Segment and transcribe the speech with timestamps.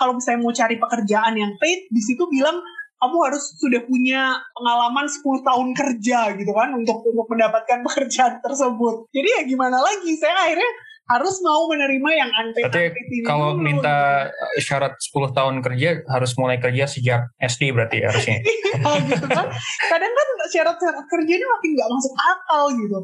[0.00, 2.56] kalau misalnya mau cari pekerjaan yang paid di situ bilang
[3.00, 9.08] kamu harus sudah punya pengalaman 10 tahun kerja gitu kan untuk untuk mendapatkan pekerjaan tersebut.
[9.12, 10.16] Jadi ya gimana lagi?
[10.16, 10.70] Saya akhirnya
[11.10, 12.70] harus mau menerima yang unpaid.
[12.70, 13.66] Berarti kalau dulu.
[13.66, 14.30] minta
[14.62, 18.38] syarat 10 tahun kerja harus mulai kerja sejak SD berarti harusnya.
[18.80, 19.44] Iya gitu kan.
[19.92, 22.98] Kadang kan syarat-syarat kerjanya makin nggak masuk akal gitu.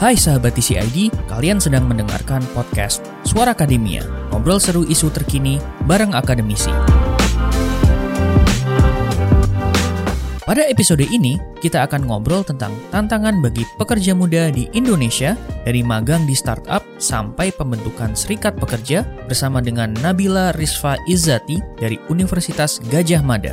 [0.00, 4.00] Hai sahabat TCID, kalian sedang mendengarkan podcast Suara Akademia,
[4.32, 6.72] ngobrol seru isu terkini bareng akademisi.
[10.40, 15.36] Pada episode ini, kita akan ngobrol tentang tantangan bagi pekerja muda di Indonesia
[15.68, 22.80] dari magang di startup sampai pembentukan serikat pekerja bersama dengan Nabila Rizfa Izzati dari Universitas
[22.88, 23.52] Gajah Mada.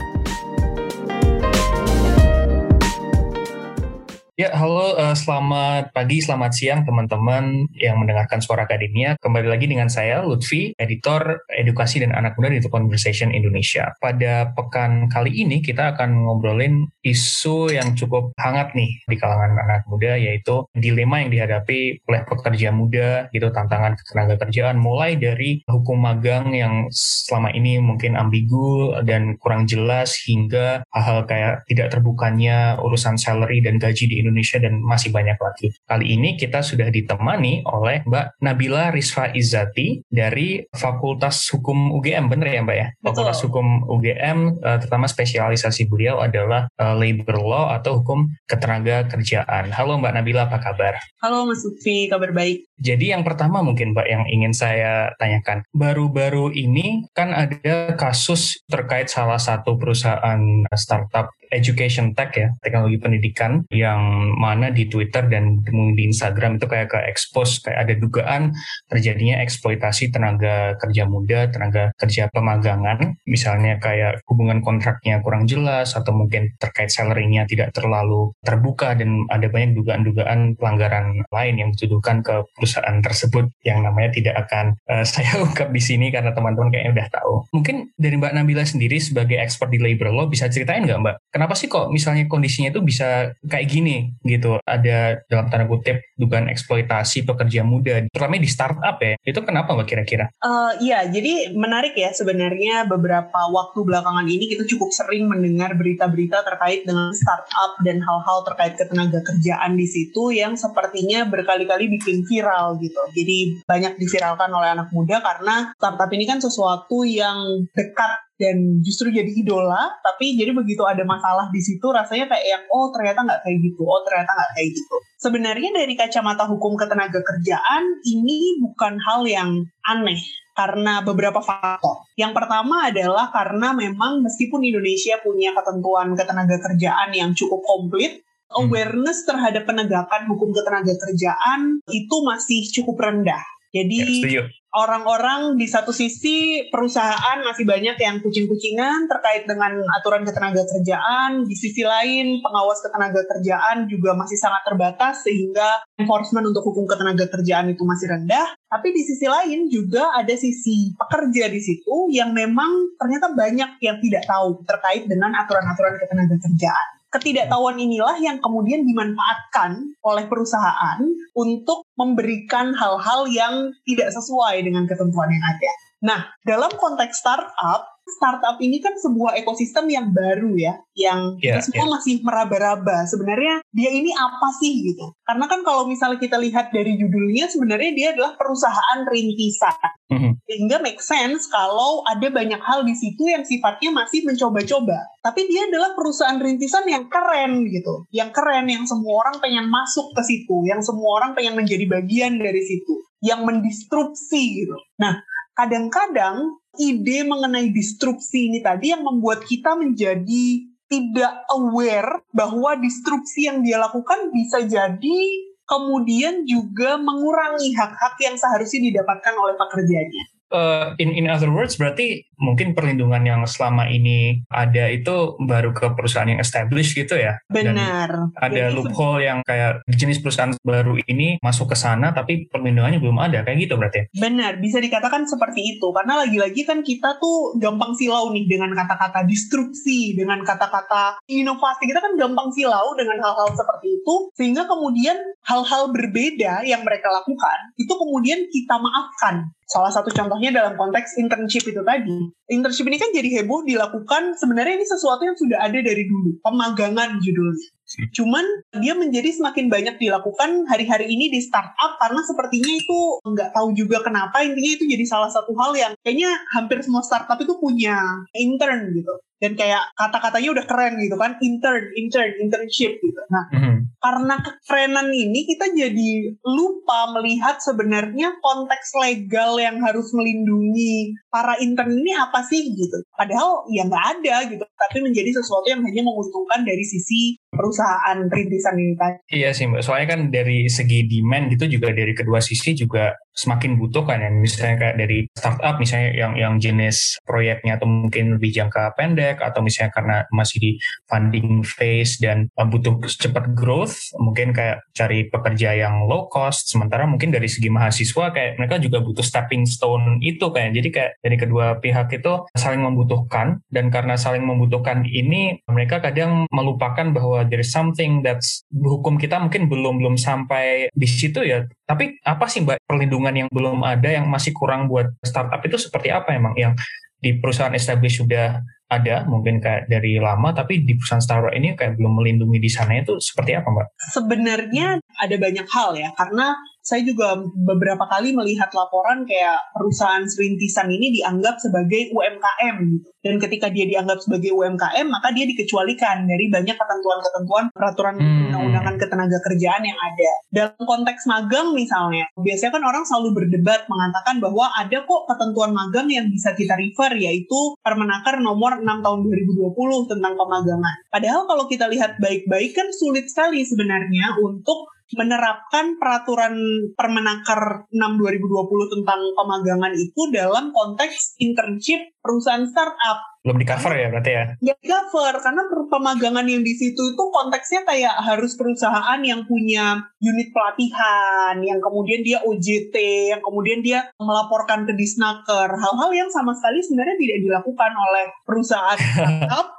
[4.38, 9.18] Ya, halo, uh, selamat pagi, selamat siang teman-teman yang mendengarkan Suara Akademia.
[9.18, 13.98] Kembali lagi dengan saya, Lutfi, editor edukasi dan anak muda di The Conversation Indonesia.
[13.98, 19.90] Pada pekan kali ini kita akan ngobrolin isu yang cukup hangat nih di kalangan anak
[19.90, 25.98] muda, yaitu dilema yang dihadapi oleh pekerja muda, gitu, tantangan ketenaga kerjaan, mulai dari hukum
[25.98, 33.18] magang yang selama ini mungkin ambigu dan kurang jelas, hingga hal-hal kayak tidak terbukanya urusan
[33.18, 34.27] salary dan gaji di
[34.62, 35.72] dan masih banyak lagi.
[35.88, 42.48] Kali ini kita sudah ditemani oleh Mbak Nabila Rizfa Izzati dari Fakultas Hukum UGM, bener
[42.52, 42.88] ya Mbak ya?
[43.00, 43.06] Betul.
[43.08, 49.72] Fakultas Hukum UGM, uh, terutama spesialisasi beliau adalah uh, Labor Law atau Hukum Ketenaga Kerjaan.
[49.72, 51.00] Halo Mbak Nabila, apa kabar?
[51.24, 52.67] Halo Mas Lutfi, kabar baik.
[52.78, 59.10] Jadi yang pertama mungkin Mbak yang ingin saya tanyakan, baru-baru ini kan ada kasus terkait
[59.10, 60.40] salah satu perusahaan
[60.78, 66.92] startup education tech ya, teknologi pendidikan yang mana di Twitter dan di Instagram itu kayak
[66.92, 68.52] ke expose kayak ada dugaan
[68.92, 76.12] terjadinya eksploitasi tenaga kerja muda, tenaga kerja pemagangan, misalnya kayak hubungan kontraknya kurang jelas atau
[76.12, 82.44] mungkin terkait salary-nya tidak terlalu terbuka dan ada banyak dugaan-dugaan pelanggaran lain yang dituduhkan ke
[82.76, 87.34] tersebut yang namanya tidak akan uh, saya ungkap di sini karena teman-teman kayaknya udah tahu.
[87.56, 91.54] Mungkin dari Mbak Nabila sendiri sebagai expert di labor law bisa ceritain nggak Mbak kenapa
[91.54, 97.30] sih kok misalnya kondisinya itu bisa kayak gini gitu ada dalam tanda kutip dugaan eksploitasi
[97.30, 100.34] pekerja muda terutama di startup ya itu kenapa mbak kira-kira?
[100.42, 106.42] Uh, iya jadi menarik ya sebenarnya beberapa waktu belakangan ini kita cukup sering mendengar berita-berita
[106.42, 112.57] terkait dengan startup dan hal-hal terkait ketenaga kerjaan di situ yang sepertinya berkali-kali bikin viral
[112.80, 118.82] gitu jadi banyak diviralkan oleh anak muda karena startup ini kan sesuatu yang dekat dan
[118.86, 123.26] justru jadi idola tapi jadi begitu ada masalah di situ rasanya kayak yang oh ternyata
[123.26, 128.62] nggak kayak gitu oh ternyata nggak kayak gitu sebenarnya dari kacamata hukum ketenaga kerjaan ini
[128.62, 130.22] bukan hal yang aneh
[130.58, 132.10] karena beberapa faktor.
[132.18, 138.68] Yang pertama adalah karena memang meskipun Indonesia punya ketentuan ketenaga kerjaan yang cukup komplit, hmm.
[138.68, 143.44] awareness terhadap penegakan hukum ketenaga kerjaan itu masih cukup rendah.
[143.76, 150.64] Jadi ya, orang-orang di satu sisi perusahaan masih banyak yang kucing-kucingan terkait dengan aturan ketenaga
[150.64, 156.88] kerjaan, di sisi lain pengawas ketenaga kerjaan juga masih sangat terbatas sehingga enforcement untuk hukum
[156.88, 158.48] ketenaga kerjaan itu masih rendah.
[158.72, 163.98] Tapi di sisi lain juga ada sisi pekerja di situ yang memang ternyata banyak yang
[164.00, 171.00] tidak tahu terkait dengan aturan-aturan ketenaga kerjaan ketidaktahuan inilah yang kemudian dimanfaatkan oleh perusahaan
[171.34, 175.72] untuk memberikan hal-hal yang tidak sesuai dengan ketentuan yang ada.
[175.98, 181.68] Nah, dalam konteks startup, startup ini kan sebuah ekosistem yang baru ya, yang yeah, kita
[181.68, 181.94] semua yeah.
[182.00, 183.04] masih meraba-raba.
[183.06, 185.12] Sebenarnya dia ini apa sih gitu?
[185.28, 189.76] Karena kan kalau misalnya kita lihat dari judulnya, sebenarnya dia adalah perusahaan rintisan.
[190.08, 190.32] Mm-hmm.
[190.48, 194.98] Sehingga make sense kalau ada banyak hal di situ yang sifatnya masih mencoba-coba.
[195.20, 200.16] Tapi dia adalah perusahaan rintisan yang keren gitu, yang keren, yang semua orang pengen masuk
[200.16, 204.80] ke situ, yang semua orang pengen menjadi bagian dari situ, yang mendistrupsi gitu.
[205.04, 205.20] Nah,
[205.58, 210.46] kadang-kadang ide mengenai disrupsi ini tadi yang membuat kita menjadi
[210.88, 215.20] tidak aware bahwa disrupsi yang dia lakukan bisa jadi
[215.68, 220.26] kemudian juga mengurangi hak-hak yang seharusnya didapatkan oleh pekerjaannya.
[220.48, 225.94] Uh, in in other words berarti mungkin perlindungan yang selama ini ada itu baru ke
[225.98, 227.42] perusahaan yang established gitu ya.
[227.50, 228.34] Benar.
[228.34, 233.02] Dan ada Jadi, loophole yang kayak jenis perusahaan baru ini masuk ke sana tapi perlindungannya
[233.02, 234.10] belum ada kayak gitu berarti.
[234.14, 239.26] Benar, bisa dikatakan seperti itu karena lagi-lagi kan kita tuh gampang silau nih dengan kata-kata
[239.26, 241.90] disrupsi, dengan kata-kata inovasi.
[241.90, 247.74] Kita kan gampang silau dengan hal-hal seperti itu sehingga kemudian hal-hal berbeda yang mereka lakukan
[247.82, 252.27] itu kemudian kita maafkan Salah satu contohnya dalam konteks internship itu tadi.
[252.48, 256.40] Internship ini kan jadi heboh dilakukan sebenarnya ini sesuatu yang sudah ada dari dulu.
[256.44, 257.70] Pemagangan judulnya.
[258.12, 258.44] Cuman
[258.84, 264.04] dia menjadi semakin banyak dilakukan hari-hari ini di startup karena sepertinya itu nggak tahu juga
[264.04, 267.96] kenapa intinya itu jadi salah satu hal yang kayaknya hampir semua startup itu punya
[268.36, 273.22] intern gitu dan kayak kata-katanya udah keren gitu kan intern intern internship gitu.
[273.30, 273.76] Nah mm-hmm.
[274.02, 276.12] karena kekerenan ini kita jadi
[276.42, 282.98] lupa melihat sebenarnya konteks legal yang harus melindungi para intern ini apa sih gitu.
[283.14, 284.64] Padahal ya nggak ada gitu.
[284.66, 289.18] Tapi menjadi sesuatu yang hanya menguntungkan dari sisi perusahaan rintisan ini tadi.
[289.34, 289.82] Iya sih mbak.
[289.86, 294.30] Soalnya kan dari segi demand gitu juga dari kedua sisi juga semakin butuh kan ya.
[294.34, 299.60] Misalnya kayak dari startup misalnya yang yang jenis proyeknya atau mungkin lebih jangka pendek atau
[299.60, 300.72] misalnya karena masih di
[301.12, 307.36] funding phase dan butuh cepat growth mungkin kayak cari pekerja yang low cost sementara mungkin
[307.36, 310.72] dari segi mahasiswa kayak mereka juga butuh stepping stone itu kayak.
[310.78, 316.46] Jadi kayak dari kedua pihak itu saling membutuhkan dan karena saling membutuhkan ini mereka kadang
[316.54, 321.66] melupakan bahwa there is something that's hukum kita mungkin belum belum sampai di situ ya.
[321.88, 326.14] Tapi apa sih mbak perlindungan yang belum ada yang masih kurang buat startup itu seperti
[326.14, 326.54] apa emang?
[326.60, 326.78] Yang
[327.18, 332.00] di perusahaan established sudah ada mungkin kayak dari lama tapi di perusahaan startup ini kayak
[332.00, 333.88] belum melindungi di sana itu seperti apa mbak?
[334.16, 336.56] Sebenarnya ada banyak hal ya karena
[336.88, 337.36] saya juga
[337.68, 343.12] beberapa kali melihat laporan kayak perusahaan serintisan ini dianggap sebagai UMKM gitu.
[343.28, 348.48] Dan ketika dia dianggap sebagai UMKM, maka dia dikecualikan dari banyak ketentuan-ketentuan peraturan hmm.
[348.48, 350.32] undang-undangan ketenaga kerjaan yang ada.
[350.48, 356.08] Dalam konteks magang misalnya, biasanya kan orang selalu berdebat mengatakan bahwa ada kok ketentuan magang
[356.08, 359.76] yang bisa kita refer yaitu Permenaker nomor 6 tahun 2020
[360.08, 360.96] tentang pemagangan.
[361.12, 366.56] Padahal kalau kita lihat baik-baik kan sulit sekali sebenarnya untuk menerapkan peraturan
[366.92, 373.24] Permenaker 6 2020 tentang pemagangan itu dalam konteks internship perusahaan startup.
[373.48, 374.44] Belum di cover ya berarti ya?
[374.60, 380.04] Ya di cover karena pemagangan yang di situ itu konteksnya kayak harus perusahaan yang punya
[380.20, 382.96] unit pelatihan, yang kemudian dia OJT,
[383.32, 389.00] yang kemudian dia melaporkan ke Disnaker, hal-hal yang sama sekali sebenarnya tidak dilakukan oleh perusahaan
[389.16, 389.72] startup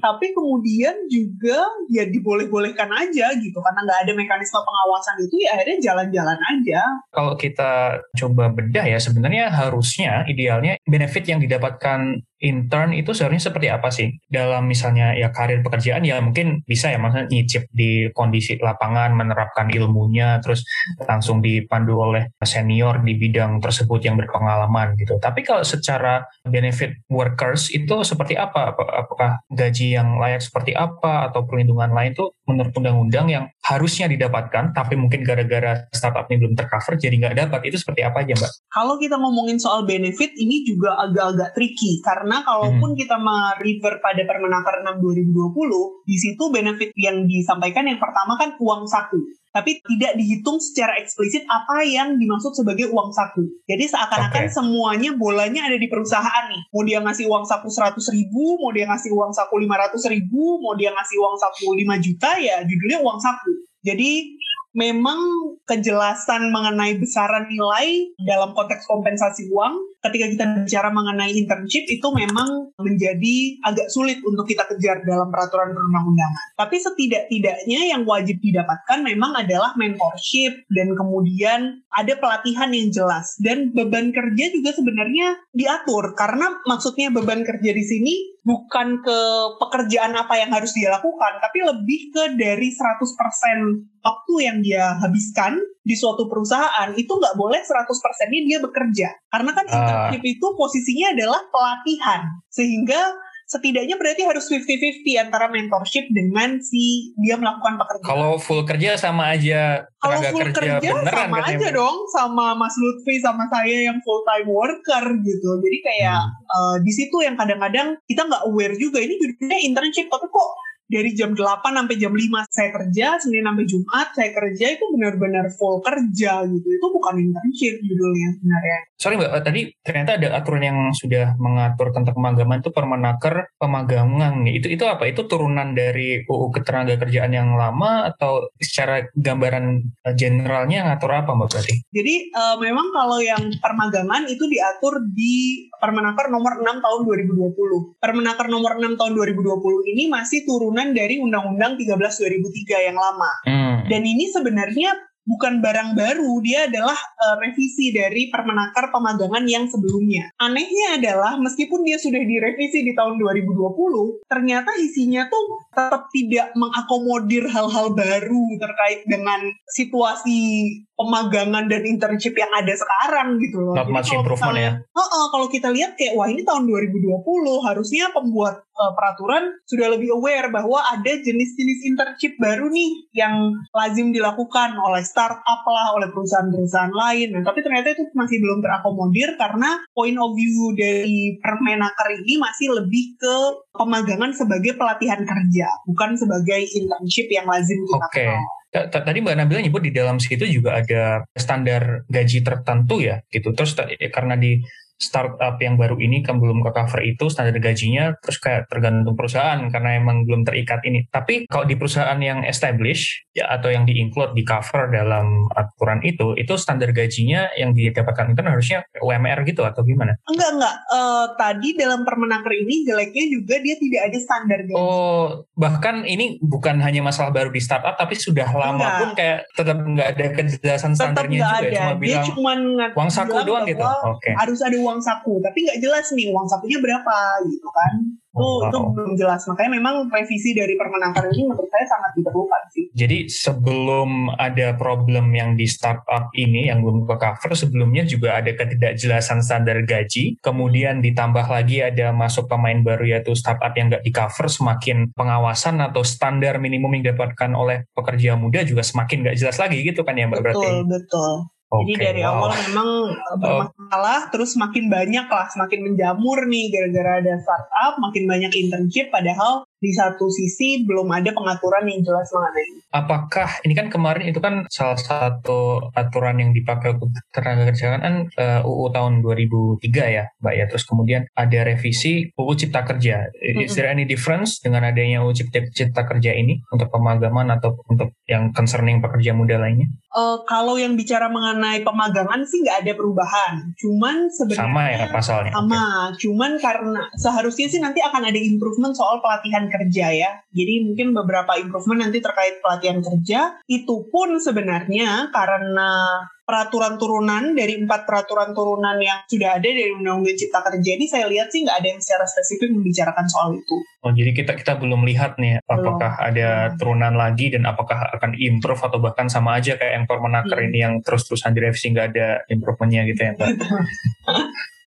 [0.00, 1.60] tapi kemudian juga
[1.92, 6.80] ya diboleh-bolehkan aja gitu karena nggak ada mekanisme pengawasan itu ya akhirnya jalan-jalan aja.
[7.12, 13.68] Kalau kita coba bedah ya sebenarnya harusnya idealnya benefit yang didapatkan intern itu sebenarnya seperti
[13.68, 14.08] apa sih?
[14.26, 19.68] Dalam misalnya ya karir pekerjaan ya mungkin bisa ya maksudnya nyicip di kondisi lapangan menerapkan
[19.68, 20.64] ilmunya terus
[21.04, 25.20] langsung dipandu oleh senior di bidang tersebut yang berpengalaman gitu.
[25.20, 28.72] Tapi kalau secara benefit workers itu seperti apa?
[28.74, 34.74] Apakah gaji yang layak seperti apa atau perlindungan lain tuh menurut undang-undang yang harusnya didapatkan
[34.74, 38.52] tapi mungkin gara-gara startup ini belum tercover jadi nggak dapat itu seperti apa aja mbak?
[38.72, 42.98] Kalau kita ngomongin soal benefit ini juga agak-agak tricky karena karena kalaupun hmm.
[43.02, 48.86] kita merefer pada Permenaker 6 2020, di situ benefit yang disampaikan yang pertama kan uang
[48.86, 49.18] saku.
[49.50, 53.50] Tapi tidak dihitung secara eksplisit apa yang dimaksud sebagai uang saku.
[53.66, 54.54] Jadi seakan-akan okay.
[54.54, 56.70] semuanya bolanya ada di perusahaan nih.
[56.70, 60.78] Mau dia ngasih uang saku 100 ribu, mau dia ngasih uang saku 500 ribu, mau
[60.78, 63.50] dia ngasih uang saku 5 juta, ya judulnya uang saku.
[63.82, 64.38] Jadi
[64.70, 65.18] memang
[65.66, 72.72] kejelasan mengenai besaran nilai dalam konteks kompensasi uang ketika kita bicara mengenai internship itu memang
[72.80, 76.44] menjadi agak sulit untuk kita kejar dalam peraturan perundang-undangan.
[76.56, 83.74] Tapi setidak-tidaknya yang wajib didapatkan memang adalah mentorship dan kemudian ada pelatihan yang jelas dan
[83.76, 89.18] beban kerja juga sebenarnya diatur karena maksudnya beban kerja di sini bukan ke
[89.60, 95.60] pekerjaan apa yang harus dia lakukan tapi lebih ke dari 100% waktu yang dia habiskan
[95.90, 97.90] di suatu perusahaan itu nggak boleh 100%
[98.30, 99.74] ini dia bekerja karena kan ah.
[99.74, 100.30] internship uh.
[100.30, 103.18] itu posisinya adalah pelatihan sehingga
[103.50, 108.06] setidaknya berarti harus 50-50 antara mentorship dengan si dia melakukan pekerjaan.
[108.06, 112.78] Kalau full kerja sama aja Kalau full kerja, kerja beneran sama aja dong sama Mas
[112.78, 115.50] Lutfi sama saya yang full time worker gitu.
[115.66, 116.46] Jadi kayak hmm.
[116.46, 120.50] uh, di situ yang kadang-kadang kita nggak aware juga ini judulnya internship tapi kok
[120.90, 125.46] dari jam 8 sampai jam 5 saya kerja, Senin sampai Jumat saya kerja itu benar-benar
[125.54, 126.66] full kerja gitu.
[126.66, 128.78] Itu bukan internship judulnya sebenarnya.
[128.98, 134.52] Sorry Mbak, tadi ternyata ada aturan yang sudah mengatur tentang pemagangan itu permenaker pemagangan nih.
[134.58, 135.06] Itu itu apa?
[135.06, 141.30] Itu turunan dari UU ketenaga kerjaan yang lama atau secara gambaran eh, generalnya ngatur apa
[141.32, 141.74] Mbak berarti?
[141.94, 147.96] Jadi uh, memang kalau yang permagangan itu diatur di Permenaker nomor 6 tahun 2020.
[147.96, 153.32] Permenaker nomor 6 tahun 2020 ini masih turunan dari Undang-Undang 13 2003 yang lama.
[153.44, 153.76] Hmm.
[153.86, 154.96] Dan ini sebenarnya
[155.30, 160.32] bukan barang baru, dia adalah uh, revisi dari permenaker pemagangan yang sebelumnya.
[160.40, 167.46] Anehnya adalah meskipun dia sudah direvisi di tahun 2020, ternyata isinya tuh tetap tidak mengakomodir
[167.46, 170.66] hal-hal baru terkait dengan situasi
[170.98, 173.72] pemagangan dan internship yang ada sekarang gitu loh.
[173.72, 174.72] Not much improvement ya.
[174.92, 177.24] Uh, uh, kalau kita lihat kayak wah ini tahun 2020
[177.64, 184.10] harusnya pembuat uh, peraturan sudah lebih aware bahwa ada jenis-jenis internship baru nih yang lazim
[184.10, 187.36] dilakukan oleh startup lah, oleh perusahaan-perusahaan lain.
[187.36, 192.72] Nah, tapi ternyata itu masih belum terakomodir karena point of view dari Permenaker ini masih
[192.72, 193.36] lebih ke
[193.76, 198.40] pemagangan sebagai pelatihan kerja, bukan sebagai internship yang lazim dilakukan.
[198.40, 198.58] Okay.
[198.70, 203.50] Tadi Mbak Nabila nyebut di dalam situ juga ada standar gaji tertentu ya gitu.
[203.50, 203.74] Terus
[204.14, 204.62] karena di
[205.00, 209.56] startup yang baru ini kan belum ke cover itu standar gajinya terus kayak tergantung perusahaan
[209.72, 211.08] karena emang belum terikat ini.
[211.08, 216.36] Tapi kalau di perusahaan yang establish ya atau yang di-include di cover dalam aturan itu
[216.36, 220.20] itu standar gajinya yang didapatkan itu harusnya UMR gitu atau gimana?
[220.28, 220.76] Enggak enggak.
[220.92, 224.76] Uh, tadi dalam Permenaker ini jeleknya juga dia tidak ada standar gaji.
[224.76, 228.98] Oh, bahkan ini bukan hanya masalah baru di startup tapi sudah lama enggak.
[229.00, 231.70] pun kayak tetap nggak ada kejelasan standarnya juga ya, ada.
[231.72, 232.58] cuma bilang dia cuman
[232.92, 233.80] uang saku doang gitu.
[233.80, 234.28] Oke.
[234.28, 234.32] Okay.
[234.34, 237.16] Harus ada uang saku tapi nggak jelas nih uang sakunya berapa
[237.46, 237.94] gitu kan.
[238.30, 238.70] Itu oh, wow.
[238.70, 239.42] itu belum jelas.
[239.50, 242.84] Makanya memang revisi dari permenaker ini menurut saya sangat diperlukan sih.
[242.94, 248.54] Jadi sebelum ada problem yang di startup ini yang belum ke cover sebelumnya juga ada
[248.54, 250.38] ketidakjelasan standar gaji.
[250.38, 255.82] Kemudian ditambah lagi ada masuk pemain baru yaitu startup yang nggak di cover semakin pengawasan
[255.82, 260.14] atau standar minimum yang didapatkan oleh pekerja muda juga semakin nggak jelas lagi gitu kan
[260.14, 260.66] ya mbak betul, berarti?
[260.70, 262.34] Betul betul Okay, Jadi dari wow.
[262.34, 264.30] awal memang eh, bermasalah, oh.
[264.34, 269.90] terus makin banyak lah, semakin menjamur nih gara-gara ada startup, makin banyak internship, padahal di
[269.96, 272.80] satu sisi belum ada pengaturan yang jelas mengenai ini.
[272.92, 278.28] Apakah ini kan kemarin itu kan salah satu aturan yang dipakai untuk tenaga kerja kan
[278.36, 280.64] uh, eh, UU tahun 2003 ya, Mbak ya.
[280.68, 283.32] Terus kemudian ada revisi UU Cipta Kerja.
[283.32, 283.64] Mm-hmm.
[283.64, 288.12] Is there any difference dengan adanya UU Cipta, Cipta Kerja ini untuk pemagangan atau untuk
[288.28, 289.88] yang concerning pekerja muda lainnya?
[290.12, 293.54] Uh, kalau yang bicara mengenai pemagangan sih nggak ada perubahan.
[293.80, 295.52] Cuman sebenarnya sama ya pasalnya.
[295.54, 295.82] Sama,
[296.12, 296.26] okay.
[296.26, 300.30] cuman karena seharusnya sih nanti akan ada improvement soal pelatihan kerja ya.
[300.50, 303.62] Jadi mungkin beberapa improvement nanti terkait pelatihan kerja.
[303.70, 310.34] Itu pun sebenarnya karena peraturan turunan dari empat peraturan turunan yang sudah ada dari Undang-Undang
[310.34, 313.76] Cipta Kerja ini saya lihat sih nggak ada yang secara spesifik membicarakan soal itu.
[314.02, 316.26] Oh jadi kita kita belum lihat nih apakah belum.
[316.34, 320.66] ada turunan lagi dan apakah akan improve atau bahkan sama aja kayak yang Permenaker hmm.
[320.74, 323.48] ini yang terus-terusan direvisi nggak ada improvementnya gitu ya Mbak.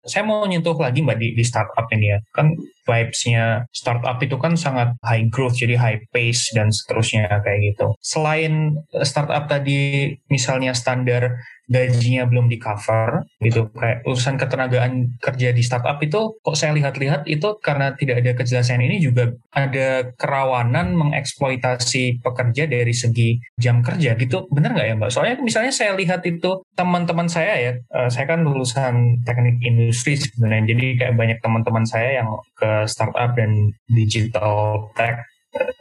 [0.03, 2.19] Saya mau nyentuh lagi mbak di, di startup ini ya.
[2.31, 2.55] Kan
[2.87, 7.93] vibes-nya startup itu kan sangat high growth jadi high pace dan seterusnya kayak gitu.
[8.01, 11.37] Selain startup tadi misalnya standar
[11.69, 13.69] gajinya belum di cover gitu.
[13.77, 18.81] Kayak urusan ketenagaan kerja di startup itu kok saya lihat-lihat itu karena tidak ada kejelasan
[18.81, 24.49] ini juga ada kerawanan mengeksploitasi pekerja dari segi jam kerja gitu.
[24.49, 25.11] Benar nggak ya mbak?
[25.13, 30.73] Soalnya misalnya saya lihat itu teman-teman saya ya uh, saya kan lulusan teknik industri sebenarnya.
[30.73, 35.21] Jadi kayak banyak teman-teman saya yang ke startup dan digital tech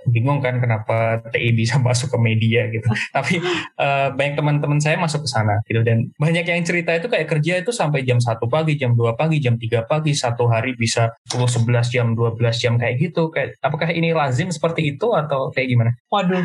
[0.09, 2.89] bingung kan kenapa TI bisa masuk ke media gitu.
[3.13, 3.41] Tapi
[3.77, 7.53] uh, banyak teman-teman saya masuk ke sana gitu dan banyak yang cerita itu kayak kerja
[7.61, 11.45] itu sampai jam satu pagi, jam 2 pagi, jam 3 pagi, satu hari bisa 10
[11.45, 13.29] 11 jam, 12 jam kayak gitu.
[13.29, 15.91] Kayak apakah ini lazim seperti itu atau kayak gimana?
[16.09, 16.45] Waduh,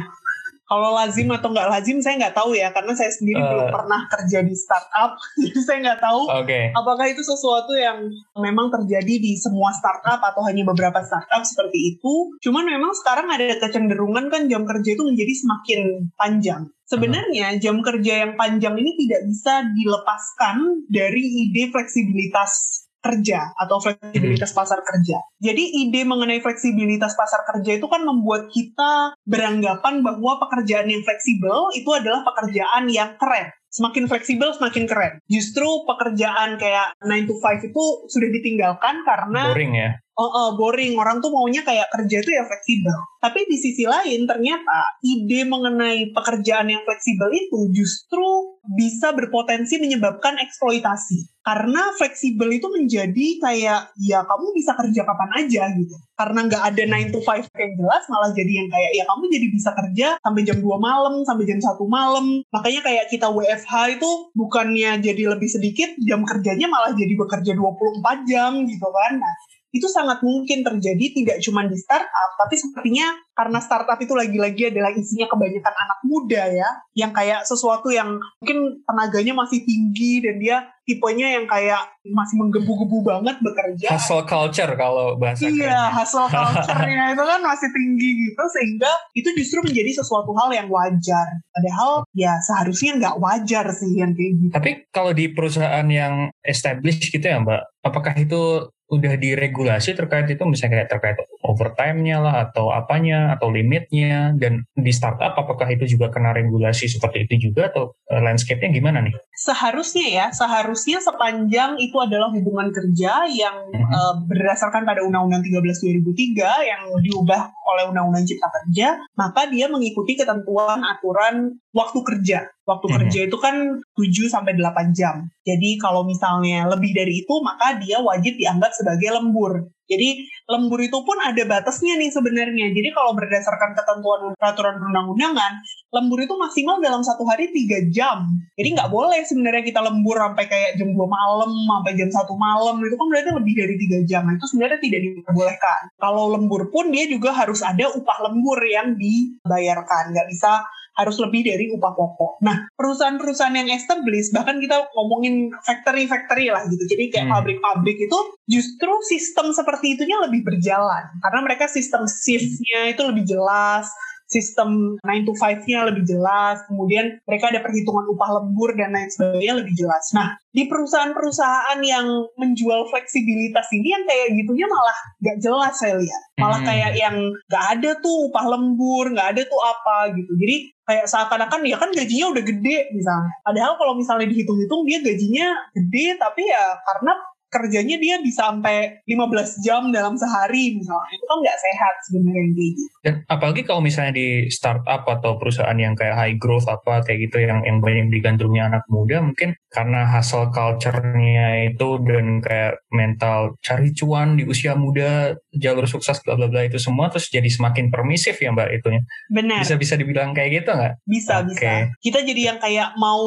[0.63, 4.07] kalau lazim atau nggak lazim saya nggak tahu ya karena saya sendiri uh, belum pernah
[4.07, 5.19] kerja di startup.
[5.43, 6.71] Jadi saya nggak tahu okay.
[6.71, 8.07] apakah itu sesuatu yang
[8.39, 12.35] memang terjadi di semua startup atau hanya beberapa startup seperti itu.
[12.39, 15.81] Cuman memang sekarang ada kecenderungan kan jam kerja itu menjadi semakin
[16.15, 16.63] panjang.
[16.83, 24.55] Sebenarnya jam kerja yang panjang ini tidak bisa dilepaskan dari ide fleksibilitas kerja atau fleksibilitas
[24.55, 24.59] hmm.
[24.63, 25.19] pasar kerja.
[25.43, 31.69] Jadi ide mengenai fleksibilitas pasar kerja itu kan membuat kita beranggapan bahwa pekerjaan yang fleksibel
[31.75, 33.51] itu adalah pekerjaan yang keren.
[33.73, 35.17] semakin fleksibel semakin keren.
[35.25, 39.97] Justru pekerjaan kayak 9 to 5 itu sudah ditinggalkan karena boring ya.
[40.13, 40.93] Oh, oh, boring.
[40.93, 42.93] Orang tuh maunya kayak kerja itu ya fleksibel.
[43.17, 50.37] Tapi di sisi lain ternyata ide mengenai pekerjaan yang fleksibel itu justru bisa berpotensi menyebabkan
[50.37, 51.32] eksploitasi.
[51.43, 55.95] Karena fleksibel itu menjadi kayak ya kamu bisa kerja kapan aja gitu.
[56.15, 59.47] Karena nggak ada 9 to 5 yang jelas malah jadi yang kayak ya kamu jadi
[59.51, 62.25] bisa kerja sampai jam 2 malam, sampai jam 1 malam.
[62.47, 68.23] Makanya kayak kita WFH itu bukannya jadi lebih sedikit, jam kerjanya malah jadi bekerja 24
[68.23, 69.19] jam gitu kan.
[69.19, 69.35] Nah,
[69.73, 74.93] itu sangat mungkin terjadi tidak cuma di startup, tapi sepertinya karena startup itu lagi-lagi adalah
[74.93, 80.57] isinya kebanyakan anak muda ya, yang kayak sesuatu yang mungkin tenaganya masih tinggi dan dia
[80.83, 83.87] tipenya yang kayak masih menggebu-gebu banget bekerja.
[83.95, 89.59] Hustle culture kalau bahasa Iya, hustle culture-nya itu kan masih tinggi gitu, sehingga itu justru
[89.63, 91.27] menjadi sesuatu hal yang wajar.
[91.55, 94.53] Padahal ya seharusnya nggak wajar sih yang kayak gitu.
[94.53, 100.43] Tapi kalau di perusahaan yang established gitu ya Mbak, apakah itu udah diregulasi terkait itu
[100.45, 106.13] misalnya kayak terkait overtime-nya lah atau apanya atau limitnya dan di startup apakah itu juga
[106.13, 109.15] kena regulasi seperti itu juga atau uh, landscape-nya gimana nih?
[109.33, 113.93] Seharusnya ya, seharusnya sepanjang itu adalah hubungan kerja yang uh-huh.
[113.93, 117.41] uh, berdasarkan pada Undang-Undang 13 2003 yang diubah
[117.73, 122.49] oleh Undang-Undang Cipta Kerja, maka dia mengikuti ketentuan aturan waktu kerja.
[122.63, 122.95] Waktu hmm.
[122.95, 123.55] kerja itu kan
[123.97, 125.27] 7 sampai 8 jam.
[125.43, 129.67] Jadi kalau misalnya lebih dari itu maka dia wajib dianggap sebagai lembur.
[129.93, 130.09] Jadi
[130.49, 132.73] lembur itu pun ada batasnya nih sebenarnya.
[132.73, 135.53] Jadi kalau berdasarkan ketentuan peraturan perundang-undangan,
[135.93, 138.25] lembur itu maksimal dalam satu hari tiga jam.
[138.57, 142.81] Jadi nggak boleh sebenarnya kita lembur sampai kayak jam 2 malam, sampai jam satu malam.
[142.81, 144.21] Itu kan berarti lebih dari tiga jam.
[144.25, 145.81] Nah, itu sebenarnya tidak diperbolehkan.
[146.01, 150.11] Kalau lembur pun dia juga harus ada upah lembur yang dibayarkan.
[150.11, 152.41] Nggak bisa harus lebih dari upah pokok.
[152.45, 156.85] Nah, perusahaan-perusahaan yang established, bahkan kita ngomongin factory-factory lah gitu.
[156.85, 157.33] Jadi kayak hmm.
[157.33, 161.09] pabrik-pabrik itu justru sistem seperti itunya lebih berjalan.
[161.21, 163.89] Karena mereka sistem shift-nya itu lebih jelas,
[164.33, 169.61] sistem 9 to 5-nya lebih jelas, kemudian mereka ada perhitungan upah lembur dan lain sebagainya
[169.61, 170.09] lebih jelas.
[170.17, 172.09] Nah, di perusahaan-perusahaan yang
[172.41, 176.21] menjual fleksibilitas ini yang kayak gitunya malah gak jelas saya lihat.
[176.41, 176.69] Malah hmm.
[176.73, 177.15] kayak yang
[177.49, 180.33] gak ada tuh upah lembur, gak ada tuh apa gitu.
[180.41, 183.31] Jadi kayak seakan-akan ya kan gajinya udah gede misalnya.
[183.45, 187.13] Padahal kalau misalnya dihitung-hitung dia gajinya gede tapi ya karena
[187.53, 192.83] kerjanya dia bisa sampai 15 jam dalam sehari misalnya itu kan nggak sehat sebenarnya gitu.
[193.05, 197.45] Dan apalagi kalau misalnya di startup atau perusahaan yang kayak high growth apa kayak gitu
[197.45, 203.93] yang yang banyak digandrungi anak muda mungkin karena hasil culture-nya itu dan kayak mental cari
[203.93, 208.37] cuan di usia muda jalur sukses bla bla bla itu semua terus jadi semakin permisif
[208.41, 209.01] ya mbak itunya.
[209.29, 209.61] Benar.
[209.61, 210.93] Bisa bisa dibilang kayak gitu nggak?
[211.05, 211.47] Bisa okay.
[211.49, 211.71] bisa.
[212.01, 213.23] Kita jadi yang kayak mau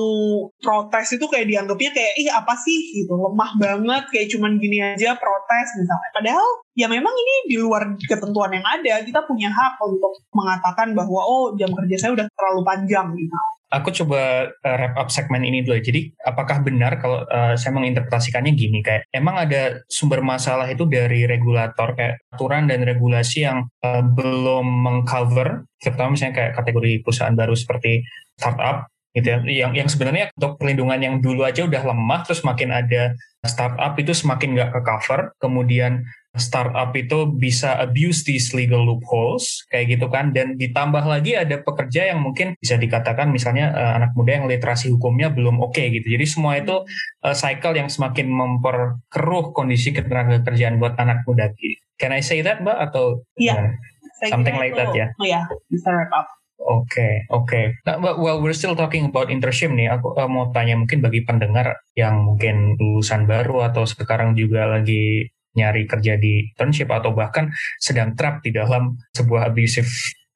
[0.61, 5.13] protes itu kayak dianggapnya kayak ih apa sih gitu lemah banget kayak cuman gini aja
[5.21, 6.11] protes misalnya.
[6.17, 9.05] Padahal ya memang ini di luar ketentuan yang ada.
[9.05, 13.37] Kita punya hak untuk mengatakan bahwa oh jam kerja saya udah terlalu panjang gitu.
[13.67, 15.77] Aku coba uh, wrap up segmen ini dulu.
[15.77, 21.29] Jadi apakah benar kalau uh, saya menginterpretasikannya gini kayak emang ada sumber masalah itu dari
[21.29, 27.53] regulator kayak aturan dan regulasi yang uh, belum mengcover terutama misalnya kayak kategori perusahaan baru
[27.53, 28.07] seperti
[28.39, 29.39] startup gitu ya.
[29.67, 34.13] Yang yang sebenarnya untuk perlindungan yang dulu aja udah lemah terus makin ada startup itu
[34.13, 35.33] semakin nggak ke cover.
[35.41, 36.05] Kemudian
[36.37, 40.37] startup itu bisa abuse these legal loopholes kayak gitu kan.
[40.37, 44.93] Dan ditambah lagi ada pekerja yang mungkin bisa dikatakan misalnya uh, anak muda yang literasi
[44.93, 46.13] hukumnya belum oke okay, gitu.
[46.13, 46.85] Jadi semua itu
[47.25, 51.49] uh, cycle yang semakin memperkeruh kondisi ketenaga kerjaan buat anak muda.
[51.97, 52.77] Can I say that mbak?
[52.77, 53.73] Atau yeah.
[53.73, 55.13] uh, something like that ya?
[55.21, 56.27] oh ya bisa wrap up
[56.67, 57.47] Oke, okay, oke.
[57.47, 57.65] Okay.
[57.87, 59.87] Nah, well, we're still talking about internship nih.
[59.87, 65.31] Aku uh, mau tanya mungkin bagi pendengar yang mungkin lulusan baru atau sekarang juga lagi
[65.55, 69.89] nyari kerja di internship atau bahkan sedang trap di dalam sebuah abusive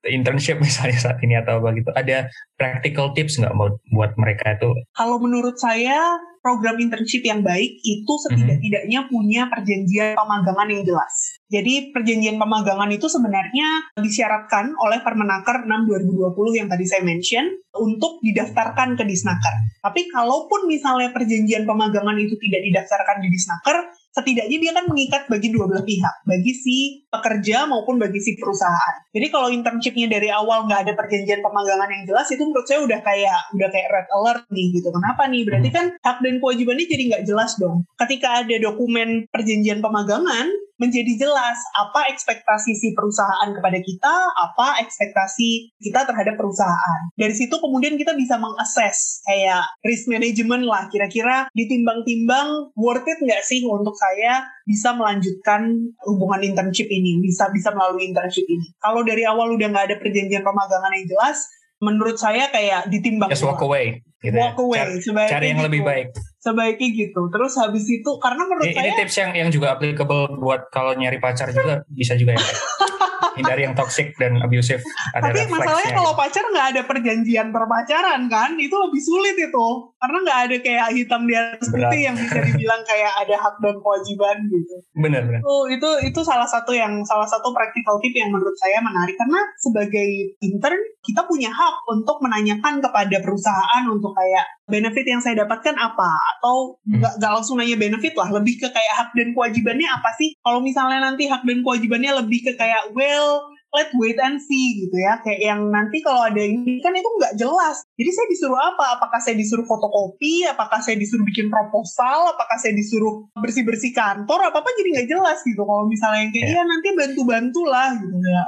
[0.08, 1.92] internship misalnya saat ini atau begitu.
[1.92, 3.52] Ada practical tips nggak
[3.92, 4.72] buat mereka itu?
[4.96, 11.12] Kalau menurut saya program internship yang baik itu setidak-tidaknya punya perjanjian pemagangan yang jelas.
[11.52, 17.44] Jadi perjanjian pemagangan itu sebenarnya disyaratkan oleh Permenaker 6 2020 yang tadi saya mention
[17.76, 19.54] untuk didaftarkan ke Disnaker.
[19.84, 23.76] Tapi kalaupun misalnya perjanjian pemagangan itu tidak didaftarkan di Disnaker,
[24.10, 29.06] setidaknya dia kan mengikat bagi dua belah pihak, bagi si pekerja maupun bagi si perusahaan.
[29.14, 33.00] Jadi kalau internshipnya dari awal nggak ada perjanjian pemagangan yang jelas, itu menurut saya udah
[33.02, 34.88] kayak udah kayak red alert nih gitu.
[34.90, 35.42] Kenapa nih?
[35.46, 37.86] Berarti kan hak dan kewajibannya jadi nggak jelas dong.
[37.98, 45.76] Ketika ada dokumen perjanjian pemagangan, menjadi jelas apa ekspektasi si perusahaan kepada kita, apa ekspektasi
[45.76, 47.00] kita terhadap perusahaan.
[47.14, 53.44] Dari situ kemudian kita bisa mengakses kayak risk management lah, kira-kira ditimbang-timbang worth it nggak
[53.44, 55.68] sih untuk saya bisa melanjutkan
[56.08, 58.72] hubungan internship ini, bisa bisa melalui internship ini.
[58.80, 61.44] Kalau dari awal udah nggak ada perjanjian pemagangan yang jelas,
[61.84, 63.28] menurut saya kayak ditimbang.
[63.28, 64.00] Just walk away.
[64.24, 64.52] Gitu ya.
[64.52, 64.64] walk ya.
[64.64, 64.80] away.
[64.80, 65.68] Cari, cari yang gitu.
[65.68, 66.08] lebih baik
[66.40, 67.28] sebaiknya gitu.
[67.28, 70.96] Terus habis itu karena menurut ini, saya ini tips yang yang juga applicable buat kalau
[70.96, 72.42] nyari pacar juga bisa juga ya.
[73.38, 74.82] hindari yang toxic dan abusive.
[75.14, 79.68] Ada Tapi masalahnya kalau pacar nggak ada perjanjian perpacaran kan, itu lebih sulit itu.
[80.00, 83.76] Karena nggak ada kayak hitam di atas putih yang bisa dibilang kayak ada hak dan
[83.84, 84.74] kewajiban gitu.
[84.96, 85.40] Benar benar.
[85.44, 89.40] Oh, itu itu salah satu yang salah satu practical tip yang menurut saya menarik karena
[89.60, 90.08] sebagai
[90.40, 96.10] intern kita punya hak untuk menanyakan kepada perusahaan untuk kayak benefit yang saya dapatkan apa
[96.38, 97.00] atau hmm.
[97.00, 97.34] nggak hmm.
[97.36, 101.26] langsung nanya benefit lah lebih ke kayak hak dan kewajibannya apa sih kalau misalnya nanti
[101.26, 105.18] hak dan kewajibannya lebih ke kayak well let wait and see gitu ya.
[105.22, 107.82] Kayak yang nanti kalau ada ini kan itu nggak jelas.
[107.94, 108.98] Jadi saya disuruh apa?
[108.98, 110.46] Apakah saya disuruh fotokopi?
[110.46, 112.34] Apakah saya disuruh bikin proposal?
[112.34, 114.50] Apakah saya disuruh bersih bersih kantor?
[114.50, 115.62] Apa apa jadi nggak jelas gitu.
[115.62, 116.54] Kalau misalnya yang kayak yeah.
[116.58, 118.44] iya nanti bantu bantu lah gitu ya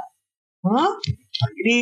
[0.63, 0.91] Hah?
[1.59, 1.77] jadi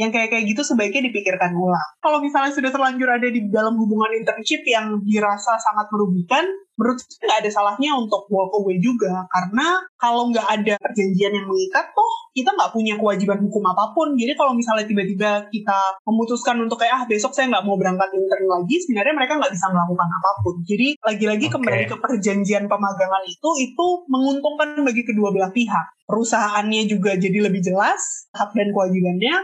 [0.00, 1.88] yang kayak kayak gitu sebaiknya dipikirkan ulang.
[2.00, 6.48] Kalau misalnya sudah terlanjur ada di dalam hubungan internship yang dirasa sangat merugikan,
[6.80, 11.44] menurut saya nggak ada salahnya untuk walk away juga karena kalau nggak ada perjanjian yang
[11.44, 16.56] mengikat toh kita nggak punya kewajiban hukum apa pun jadi kalau misalnya tiba-tiba kita memutuskan
[16.56, 20.08] untuk kayak ah besok saya nggak mau berangkat intern lagi sebenarnya mereka nggak bisa melakukan
[20.08, 21.54] apa pun jadi lagi-lagi okay.
[21.60, 27.60] kembali ke perjanjian pemagangan itu itu menguntungkan bagi kedua belah pihak perusahaannya juga jadi lebih
[27.60, 29.36] jelas hak dan kewajibannya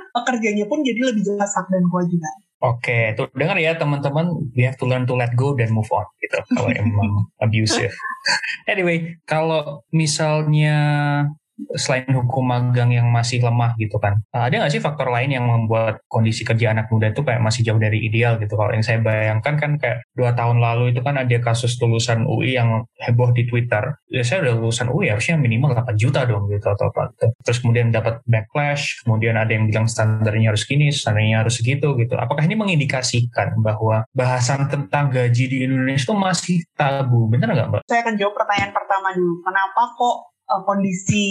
[0.46, 4.80] pekerjanya pun jadi lebih jelas hak dan kewajiban Oke, tuh dengar ya teman-teman, we have
[4.80, 6.40] to learn to let go dan move on gitu.
[6.56, 7.92] Kalau emang abusive.
[8.64, 10.80] anyway, kalau misalnya
[11.77, 16.05] selain hukum magang yang masih lemah gitu kan, ada nggak sih faktor lain yang membuat
[16.07, 18.55] kondisi kerja anak muda itu kayak masih jauh dari ideal gitu?
[18.55, 22.57] Kalau yang saya bayangkan kan kayak dua tahun lalu itu kan ada kasus lulusan UI
[22.57, 23.97] yang heboh di Twitter.
[24.12, 27.12] Ya saya udah lulusan UI harusnya minimal 8 juta dong gitu atau apa.
[27.45, 32.14] Terus kemudian dapat backlash, kemudian ada yang bilang standarnya harus gini, standarnya harus segitu gitu.
[32.16, 37.27] Apakah ini mengindikasikan bahwa bahasan tentang gaji di Indonesia itu masih tabu?
[37.33, 37.83] Benar nggak Mbak?
[37.88, 39.35] Saya akan jawab pertanyaan pertama dulu.
[39.42, 41.24] Kenapa kok uh, kondisi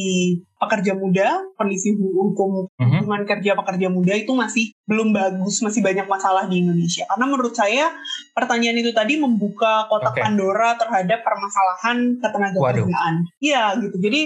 [0.56, 3.04] pekerja muda, kondisi hukum mhm.
[3.04, 7.04] hubungan kerja pekerja muda itu masih belum bagus, masih banyak masalah di Indonesia.
[7.12, 7.92] Karena menurut saya
[8.32, 10.24] pertanyaan itu tadi membuka kotak okay.
[10.24, 13.14] Pandora terhadap permasalahan ketenaga kerjaan.
[13.44, 13.98] Iya gitu.
[14.00, 14.22] Jadi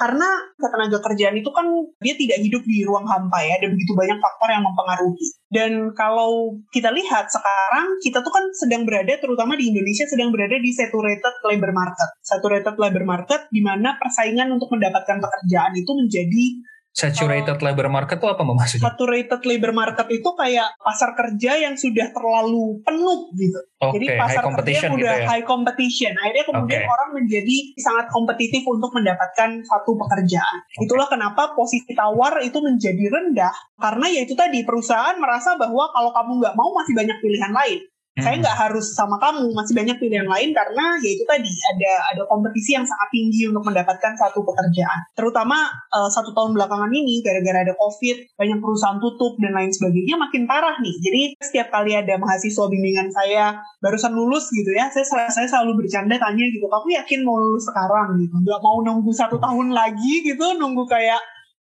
[0.00, 0.24] karena
[0.56, 1.68] ketenaga kerjaan itu kan
[2.00, 5.26] dia tidak hidup di ruang hampa ya, ada begitu banyak faktor yang mempengaruhi.
[5.52, 10.56] Dan kalau kita lihat sekarang, kita tuh kan sedang berada, terutama di Indonesia, sedang berada
[10.56, 12.08] di saturated labor market.
[12.24, 16.44] Saturated labor market di mana persaingan untuk mendapatkan pekerjaan itu menjadi
[16.90, 18.90] Saturated uh, labor market itu apa maksudnya?
[18.90, 23.60] Saturated labor market itu kayak pasar kerja yang sudah terlalu penuh gitu.
[23.78, 25.28] Okay, Jadi pasar kerja yang udah gitu ya?
[25.30, 26.12] high competition.
[26.18, 26.90] Akhirnya kemudian okay.
[26.90, 30.56] orang menjadi sangat kompetitif untuk mendapatkan satu pekerjaan.
[30.66, 30.84] Okay.
[30.90, 36.10] Itulah kenapa posisi tawar itu menjadi rendah karena ya itu tadi perusahaan merasa bahwa kalau
[36.10, 37.80] kamu nggak mau masih banyak pilihan lain.
[38.20, 38.26] Hmm.
[38.28, 42.22] Saya nggak harus sama kamu, masih banyak pilihan lain karena ya itu tadi ada ada
[42.28, 45.00] kompetisi yang sangat tinggi untuk mendapatkan satu pekerjaan.
[45.16, 45.56] Terutama
[45.88, 50.44] uh, satu tahun belakangan ini gara-gara ada COVID, banyak perusahaan tutup dan lain sebagainya makin
[50.44, 50.94] parah nih.
[51.00, 56.20] Jadi setiap kali ada mahasiswa bimbingan saya barusan lulus gitu ya, saya saya selalu bercanda
[56.20, 58.36] tanya gitu, kamu yakin mau lulus sekarang gitu?
[58.44, 61.20] Gak mau nunggu satu tahun lagi gitu, nunggu kayak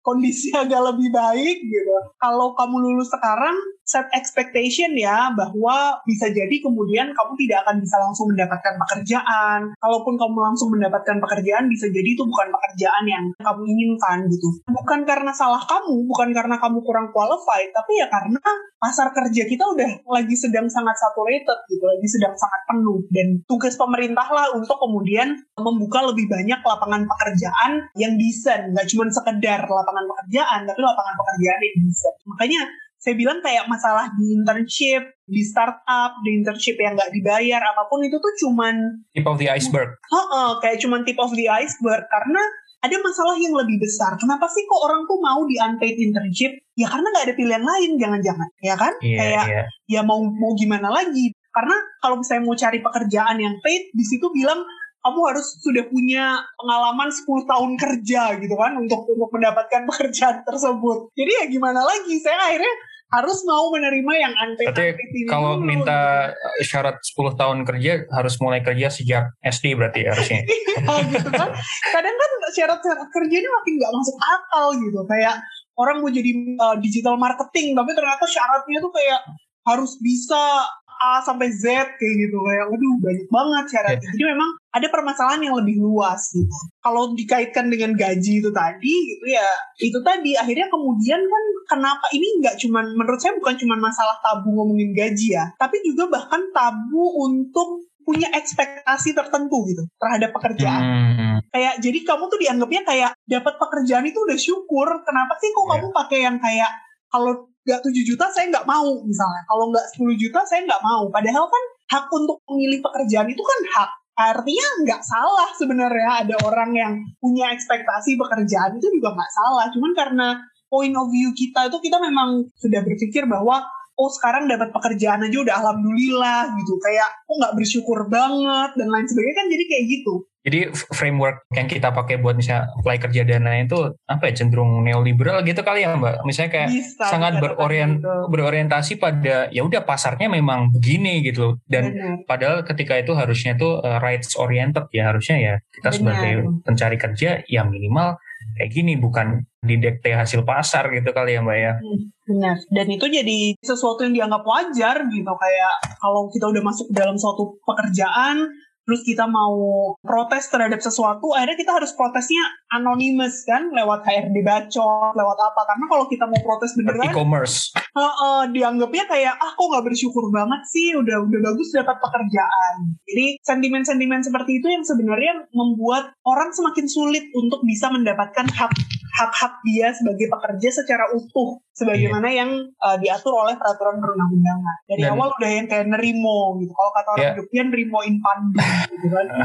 [0.05, 1.97] kondisi agak lebih baik gitu.
[2.21, 7.97] Kalau kamu lulus sekarang, set expectation ya bahwa bisa jadi kemudian kamu tidak akan bisa
[8.01, 9.73] langsung mendapatkan pekerjaan.
[9.77, 14.61] Kalaupun kamu langsung mendapatkan pekerjaan, bisa jadi itu bukan pekerjaan yang kamu inginkan gitu.
[14.69, 18.41] Bukan karena salah kamu, bukan karena kamu kurang qualified, tapi ya karena
[18.81, 22.99] pasar kerja kita udah lagi sedang sangat saturated gitu, lagi sedang sangat penuh.
[23.13, 29.07] Dan tugas pemerintah lah untuk kemudian membuka lebih banyak lapangan pekerjaan yang decent, nggak cuma
[29.13, 32.15] sekedar lapangan pekerjaan, tapi lapangan pekerjaan yang decent.
[32.27, 32.61] Makanya
[32.99, 38.01] saya bilang kayak masalah di internship, di startup, di internship yang nggak dibayar, apa pun
[38.01, 39.93] itu tuh cuman tip of the iceberg.
[40.09, 42.41] Uh, uh, kayak cuman tip of the iceberg karena
[42.81, 44.13] ada masalah yang lebih besar.
[44.17, 46.53] Kenapa sih kok orang tuh mau di unpaid internship?
[46.73, 48.93] Ya karena nggak ada pilihan lain, jangan-jangan, ya kan?
[49.01, 49.65] Yeah, kayak yeah.
[49.85, 51.33] ya mau mau gimana lagi?
[51.53, 54.59] Karena kalau misalnya mau cari pekerjaan yang paid, di situ bilang
[55.05, 61.13] kamu harus sudah punya pengalaman 10 tahun kerja gitu kan untuk untuk mendapatkan pekerjaan tersebut.
[61.13, 62.17] Jadi ya gimana lagi?
[62.17, 62.73] Saya akhirnya
[63.13, 66.73] harus mau menerima yang anti Berarti kalau dulu, minta gitu.
[66.73, 70.41] syarat 10 tahun kerja harus mulai kerja sejak SD berarti harusnya.
[70.75, 71.49] Iya gitu kan.
[71.93, 74.99] Kadang kan syarat-syarat kerja ini makin nggak masuk akal gitu.
[75.05, 75.35] Kayak
[75.77, 79.21] orang mau jadi uh, digital marketing tapi ternyata syaratnya tuh kayak
[79.65, 80.65] harus bisa
[80.99, 81.65] A sampai Z
[81.99, 83.99] kayak gitu kayak waduh banyak banget syaratnya.
[84.01, 84.13] Yeah.
[84.15, 86.57] Jadi memang ada permasalahan yang lebih luas gitu.
[86.83, 92.43] Kalau dikaitkan dengan gaji itu tadi gitu ya itu tadi akhirnya kemudian kan kenapa ini
[92.43, 97.03] nggak cuman menurut saya bukan cuma masalah tabu ngomongin gaji ya, tapi juga bahkan tabu
[97.23, 100.81] untuk punya ekspektasi tertentu gitu terhadap pekerjaan.
[100.85, 101.37] Hmm.
[101.49, 104.87] Kayak jadi kamu tuh dianggapnya kayak dapat pekerjaan itu udah syukur.
[105.01, 105.71] Kenapa sih kok yeah.
[105.73, 106.71] kamu pakai yang kayak
[107.09, 109.41] kalau nggak 7 juta saya nggak mau misalnya.
[109.49, 111.09] Kalau nggak 10 juta saya nggak mau.
[111.09, 113.91] Padahal kan hak untuk memilih pekerjaan itu kan hak.
[114.15, 119.65] Artinya nggak salah sebenarnya ada orang yang punya ekspektasi pekerjaan itu juga nggak salah.
[119.73, 120.27] Cuman karena
[120.69, 125.37] point of view kita itu kita memang sudah berpikir bahwa oh sekarang dapat pekerjaan aja
[125.39, 130.13] udah alhamdulillah gitu kayak oh nggak bersyukur banget dan lain sebagainya kan jadi kayak gitu
[130.45, 135.41] jadi framework yang kita pakai buat misalnya apply kerja dana itu apa ya cenderung neoliberal
[135.41, 138.13] gitu kali ya mbak misalnya kayak Bisa, sangat berorient gitu.
[138.29, 142.29] berorientasi pada ya udah pasarnya memang begini gitu dan Benar.
[142.29, 145.97] padahal ketika itu harusnya tuh uh, rights oriented ya harusnya ya kita Benar.
[145.97, 148.21] sebagai pencari kerja ya minimal
[148.53, 153.05] kayak gini bukan didekte hasil pasar gitu kali ya mbak ya hmm, benar dan itu
[153.09, 158.45] jadi sesuatu yang dianggap wajar gitu kayak kalau kita udah masuk dalam suatu pekerjaan
[158.85, 159.57] terus kita mau
[160.05, 165.61] protes terhadap sesuatu, akhirnya kita harus protesnya anonymous kan, lewat HRD bacot, lewat apa?
[165.65, 170.29] Karena kalau kita mau protes beneran, e-commerce, uh, uh, dianggapnya kayak ah kok nggak bersyukur
[170.29, 172.73] banget sih, udah udah bagus dapat pekerjaan.
[173.09, 178.73] Jadi sentimen-sentimen seperti itu yang sebenarnya membuat orang semakin sulit untuk bisa mendapatkan hak
[179.15, 182.39] hak-hak dia sebagai pekerja secara utuh sebagaimana yeah.
[182.41, 184.75] yang uh, diatur oleh peraturan perundang-undangan.
[184.87, 186.71] Dari Dan, awal udah yang kayak nerimo gitu.
[186.71, 187.35] Kalau kata orang yeah.
[187.35, 188.63] Jogja nerimo in pandu
[188.95, 189.27] gitu kan.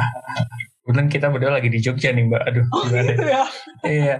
[0.80, 2.42] Kebetulan kita berdua lagi di Jogja nih Mbak.
[2.50, 3.44] Aduh, oh, gimana gitu ya?
[3.84, 4.16] Iya.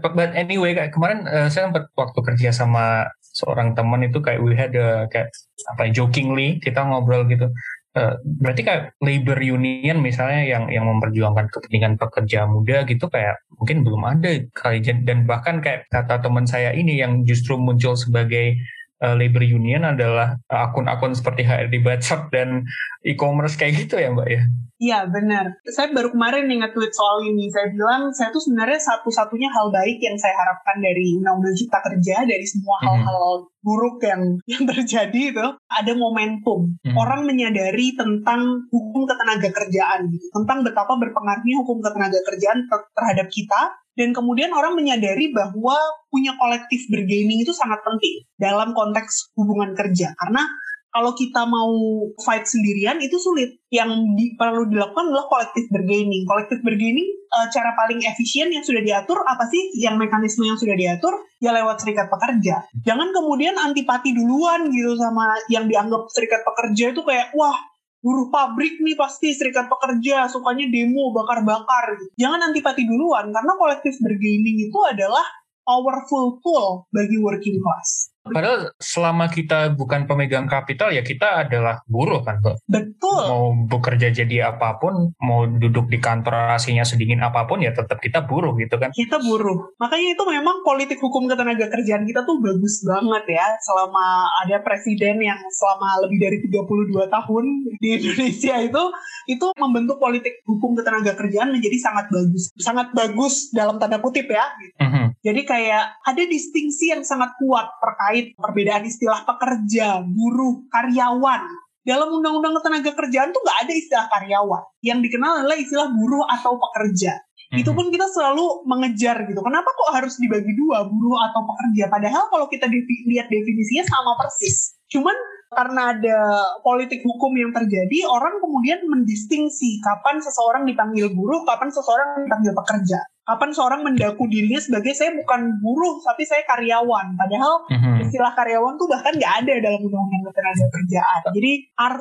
[0.00, 4.56] But anyway, kayak kemarin uh, saya sempat waktu kerja sama seorang teman itu kayak we
[4.56, 5.32] had a, kayak
[5.76, 7.52] apa ya, jokingly kita ngobrol gitu
[7.90, 13.82] Uh, berarti kayak labor union misalnya yang yang memperjuangkan kepentingan pekerja muda gitu kayak mungkin
[13.82, 14.78] belum ada kali.
[14.82, 18.54] Dan bahkan kayak kata teman saya ini yang justru muncul sebagai
[19.00, 22.64] uh, labor union adalah akun-akun seperti HRD Bacot dan
[23.02, 24.42] e-commerce kayak gitu ya Mbak ya?
[24.80, 25.60] Iya benar.
[25.68, 27.52] Saya baru kemarin nih nge-tweet soal ini.
[27.52, 32.24] Saya bilang saya tuh sebenarnya satu-satunya hal baik yang saya harapkan dari Undang-Undang Cipta Kerja
[32.24, 32.88] dari semua -hmm.
[32.88, 34.22] hal-hal buruk yang
[34.56, 36.80] yang terjadi itu ada momentum.
[36.80, 36.96] Mm -hmm.
[36.96, 43.28] Orang menyadari tentang hukum ketenaga kerjaan gitu, tentang betapa berpengaruhnya hukum ketenaga kerjaan ter terhadap
[43.28, 43.60] kita
[43.98, 45.76] dan kemudian orang menyadari bahwa
[46.10, 50.46] punya kolektif bergaining itu sangat penting dalam konteks hubungan kerja karena
[50.90, 51.70] kalau kita mau
[52.18, 53.54] fight sendirian itu sulit.
[53.70, 56.26] Yang di, perlu dilakukan adalah kolektif bergaining.
[56.26, 59.70] Kolektif bergaining e, cara paling efisien yang sudah diatur apa sih?
[59.78, 62.66] Yang mekanisme yang sudah diatur ya lewat serikat pekerja.
[62.82, 67.54] Jangan kemudian antipati duluan gitu sama yang dianggap serikat pekerja itu kayak wah
[68.00, 72.12] buruh pabrik nih pasti serikat pekerja sukanya demo bakar-bakar gitu.
[72.16, 75.24] Jangan antipati duluan karena kolektif bergaining itu adalah
[75.64, 78.10] powerful tool bagi working class.
[78.30, 82.56] Padahal selama kita bukan pemegang kapital ya kita adalah buruh kan Mbak.
[82.70, 83.22] Betul.
[83.26, 87.98] Mau bekerja jadi apa pun, mau duduk di kantor aslinya sedingin apa pun ya tetap
[87.98, 88.90] kita buruh gitu kan.
[88.94, 89.74] Kita buruh.
[89.78, 93.46] Makanya itu memang politik hukum ketenaga kerjaan kita tuh bagus banget ya.
[93.62, 97.44] Selama ada presiden yang selama lebih dari 32 tahun
[97.80, 98.82] di Indonesia itu
[99.28, 102.50] itu membentuk politik hukum ketenaga kerjaan menjadi sangat bagus.
[102.58, 104.46] Sangat bagus dalam tanda kutip ya.
[104.58, 104.74] Gitu.
[104.80, 105.06] Mm -hmm.
[105.20, 111.42] Jadi kayak ada distingsi yang sangat kuat terkait terkait perbedaan istilah pekerja, buruh, karyawan.
[111.80, 114.62] Dalam undang-undang ketenaga kerjaan tuh nggak ada istilah karyawan.
[114.84, 117.16] Yang dikenal adalah istilah buruh atau pekerja.
[117.16, 117.60] Mm-hmm.
[117.64, 119.40] Itu pun kita selalu mengejar gitu.
[119.40, 121.88] Kenapa kok harus dibagi dua, buruh atau pekerja?
[121.88, 124.76] Padahal kalau kita defi- lihat definisinya sama persis.
[124.92, 125.16] Cuman
[125.50, 126.18] karena ada
[126.62, 133.00] politik hukum yang terjadi, orang kemudian mendistingsi kapan seseorang dipanggil buruh, kapan seseorang dipanggil pekerja
[133.30, 137.14] kapan seorang mendaku dirinya sebagai saya bukan buruh tapi saya karyawan.
[137.14, 138.02] Padahal mm-hmm.
[138.02, 141.20] istilah karyawan tuh bahkan nggak ada dalam undang-undang ketenaga kerjaan.
[141.30, 141.52] Jadi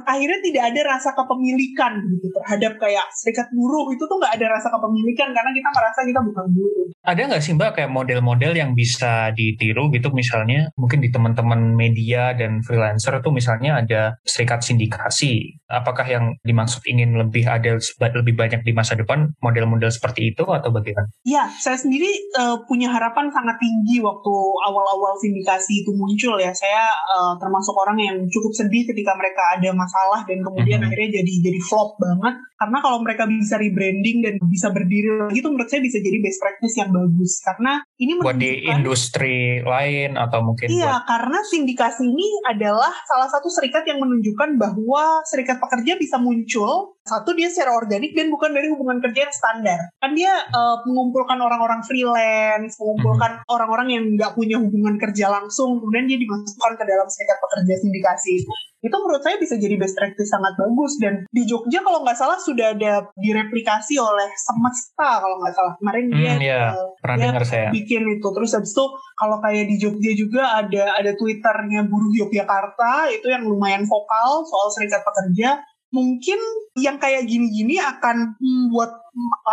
[0.09, 3.93] akhirnya tidak ada rasa kepemilikan gitu terhadap kayak serikat buruh.
[3.93, 7.57] Itu tuh nggak ada rasa kepemilikan karena kita merasa kita bukan buruh ada nggak sih
[7.57, 10.13] mbak kayak model-model yang bisa ditiru gitu?
[10.13, 15.57] Misalnya mungkin di teman-teman media dan freelancer tuh misalnya ada serikat sindikasi.
[15.65, 17.81] Apakah yang dimaksud ingin lebih ada
[18.13, 22.07] lebih banyak di masa depan model-model seperti itu atau bagaimana Ya, saya sendiri
[22.39, 26.55] uh, punya harapan sangat tinggi waktu awal-awal sindikasi itu muncul ya.
[26.55, 30.95] Saya uh, termasuk orang yang cukup sedih ketika mereka ada masalah dan kemudian mm -hmm.
[30.95, 32.39] akhirnya jadi jadi flop banget.
[32.59, 36.39] Karena kalau mereka bisa rebranding dan bisa berdiri lagi itu menurut saya bisa jadi best
[36.39, 37.31] practice yang bagus.
[37.43, 41.07] Karena ini buat di industri lain atau mungkin Iya, buat...
[41.07, 47.33] karena sindikasi ini adalah salah satu serikat yang menunjukkan bahwa serikat pekerja bisa muncul satu
[47.33, 49.79] dia secara organik dan bukan dari hubungan kerja yang standar.
[49.97, 53.49] Kan dia uh, mengumpulkan orang-orang freelance, mengumpulkan mm-hmm.
[53.49, 58.45] orang-orang yang nggak punya hubungan kerja langsung, kemudian dia dimasukkan ke dalam serikat pekerja sindikasi.
[58.79, 62.37] Itu menurut saya bisa jadi best practice sangat bagus dan di Jogja kalau nggak salah
[62.37, 66.71] sudah ada direplikasi oleh Semesta kalau nggak salah kemarin hmm, dia yeah.
[66.77, 67.75] uh, dia saya.
[67.75, 68.85] bikin itu terus habis itu
[69.19, 74.71] kalau kayak di Jogja juga ada ada twitternya buruh Yogyakarta itu yang lumayan vokal soal
[74.71, 76.39] serikat pekerja mungkin
[76.77, 78.93] yang kayak gini-gini akan membuat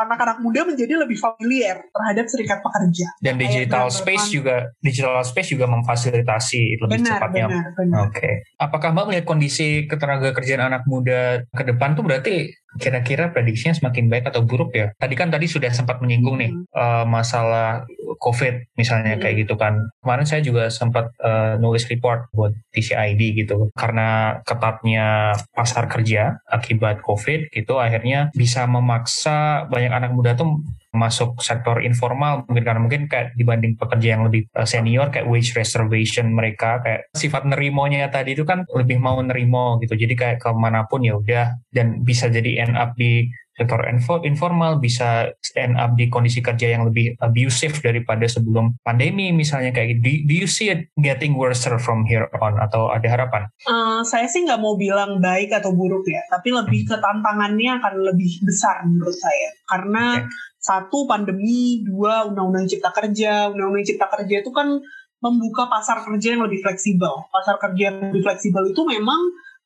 [0.04, 3.08] anak-anak muda menjadi lebih familiar terhadap serikat pekerja.
[3.24, 7.46] Dan digital space juga digital space juga memfasilitasi lebih benar, cepatnya.
[7.48, 7.98] Benar, benar.
[8.06, 8.14] Oke.
[8.20, 8.34] Okay.
[8.60, 14.08] Apakah Mbak melihat kondisi ketenaga kerjaan anak muda ke depan tuh berarti kira-kira prediksinya semakin
[14.08, 14.92] baik atau buruk ya?
[14.96, 16.64] Tadi kan tadi sudah sempat menyinggung nih hmm.
[16.72, 17.84] uh, masalah
[18.20, 19.22] COVID misalnya hmm.
[19.22, 19.90] kayak gitu kan.
[20.00, 27.02] Kemarin saya juga sempat uh, nulis report buat TCID gitu karena ketatnya pasar kerja akibat
[27.02, 30.62] COVID gitu akhirnya bisa memaksa banyak anak muda tuh
[30.96, 35.52] masuk sektor informal mungkin karena mungkin kayak dibanding pekerja yang lebih eh, senior kayak wage
[35.54, 40.50] reservation mereka kayak sifat nerimonya tadi itu kan lebih mau nerimo gitu jadi kayak ke
[40.56, 43.80] mana pun ya udah dan bisa jadi end up di sektor
[44.28, 50.04] informal bisa end up di kondisi kerja yang lebih abusive daripada sebelum pandemi misalnya kayak
[50.04, 53.48] do, do you see it getting worse from here on atau ada harapan?
[53.64, 56.90] Uh, saya sih nggak mau bilang baik atau buruk ya, tapi lebih hmm.
[56.92, 60.28] ke tantangannya akan lebih besar menurut saya karena okay.
[60.66, 64.82] Satu pandemi, dua undang-undang cipta kerja, undang-undang cipta kerja itu kan
[65.22, 67.30] membuka pasar kerja yang lebih fleksibel.
[67.30, 69.20] Pasar kerja yang lebih fleksibel itu memang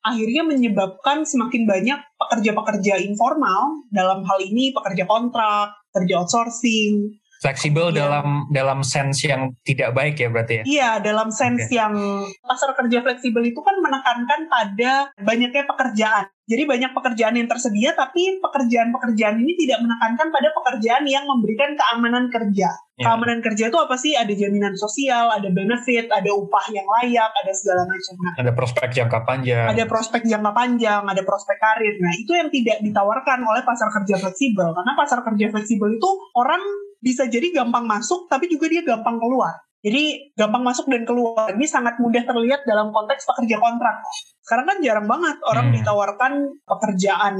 [0.05, 7.17] akhirnya menyebabkan semakin banyak pekerja-pekerja informal dalam hal ini pekerja kontrak, pekerja outsourcing.
[7.41, 8.05] Fleksibel ya.
[8.05, 10.63] dalam dalam sense yang tidak baik ya berarti ya?
[10.63, 11.81] Iya, dalam sense okay.
[11.81, 11.97] yang
[12.45, 16.29] pasar kerja fleksibel itu kan menekankan pada banyaknya pekerjaan.
[16.51, 22.27] Jadi banyak pekerjaan yang tersedia, tapi pekerjaan-pekerjaan ini tidak menekankan pada pekerjaan yang memberikan keamanan
[22.27, 22.75] kerja.
[22.99, 23.07] Yeah.
[23.07, 24.19] Keamanan kerja itu apa sih?
[24.19, 28.13] Ada jaminan sosial, ada benefit, ada upah yang layak, ada segala macam.
[28.19, 29.67] Nah, ada prospek jangka panjang.
[29.71, 31.95] Ada prospek jangka panjang, ada prospek karir.
[32.03, 34.75] Nah itu yang tidak ditawarkan oleh pasar kerja fleksibel.
[34.75, 36.59] Karena pasar kerja fleksibel itu orang
[36.99, 39.55] bisa jadi gampang masuk, tapi juga dia gampang keluar.
[39.81, 43.97] Jadi gampang masuk dan keluar ini sangat mudah terlihat dalam konteks pekerja kontrak.
[44.41, 45.75] Sekarang kan jarang banget orang hmm.
[45.81, 46.33] ditawarkan
[46.65, 47.33] pekerjaan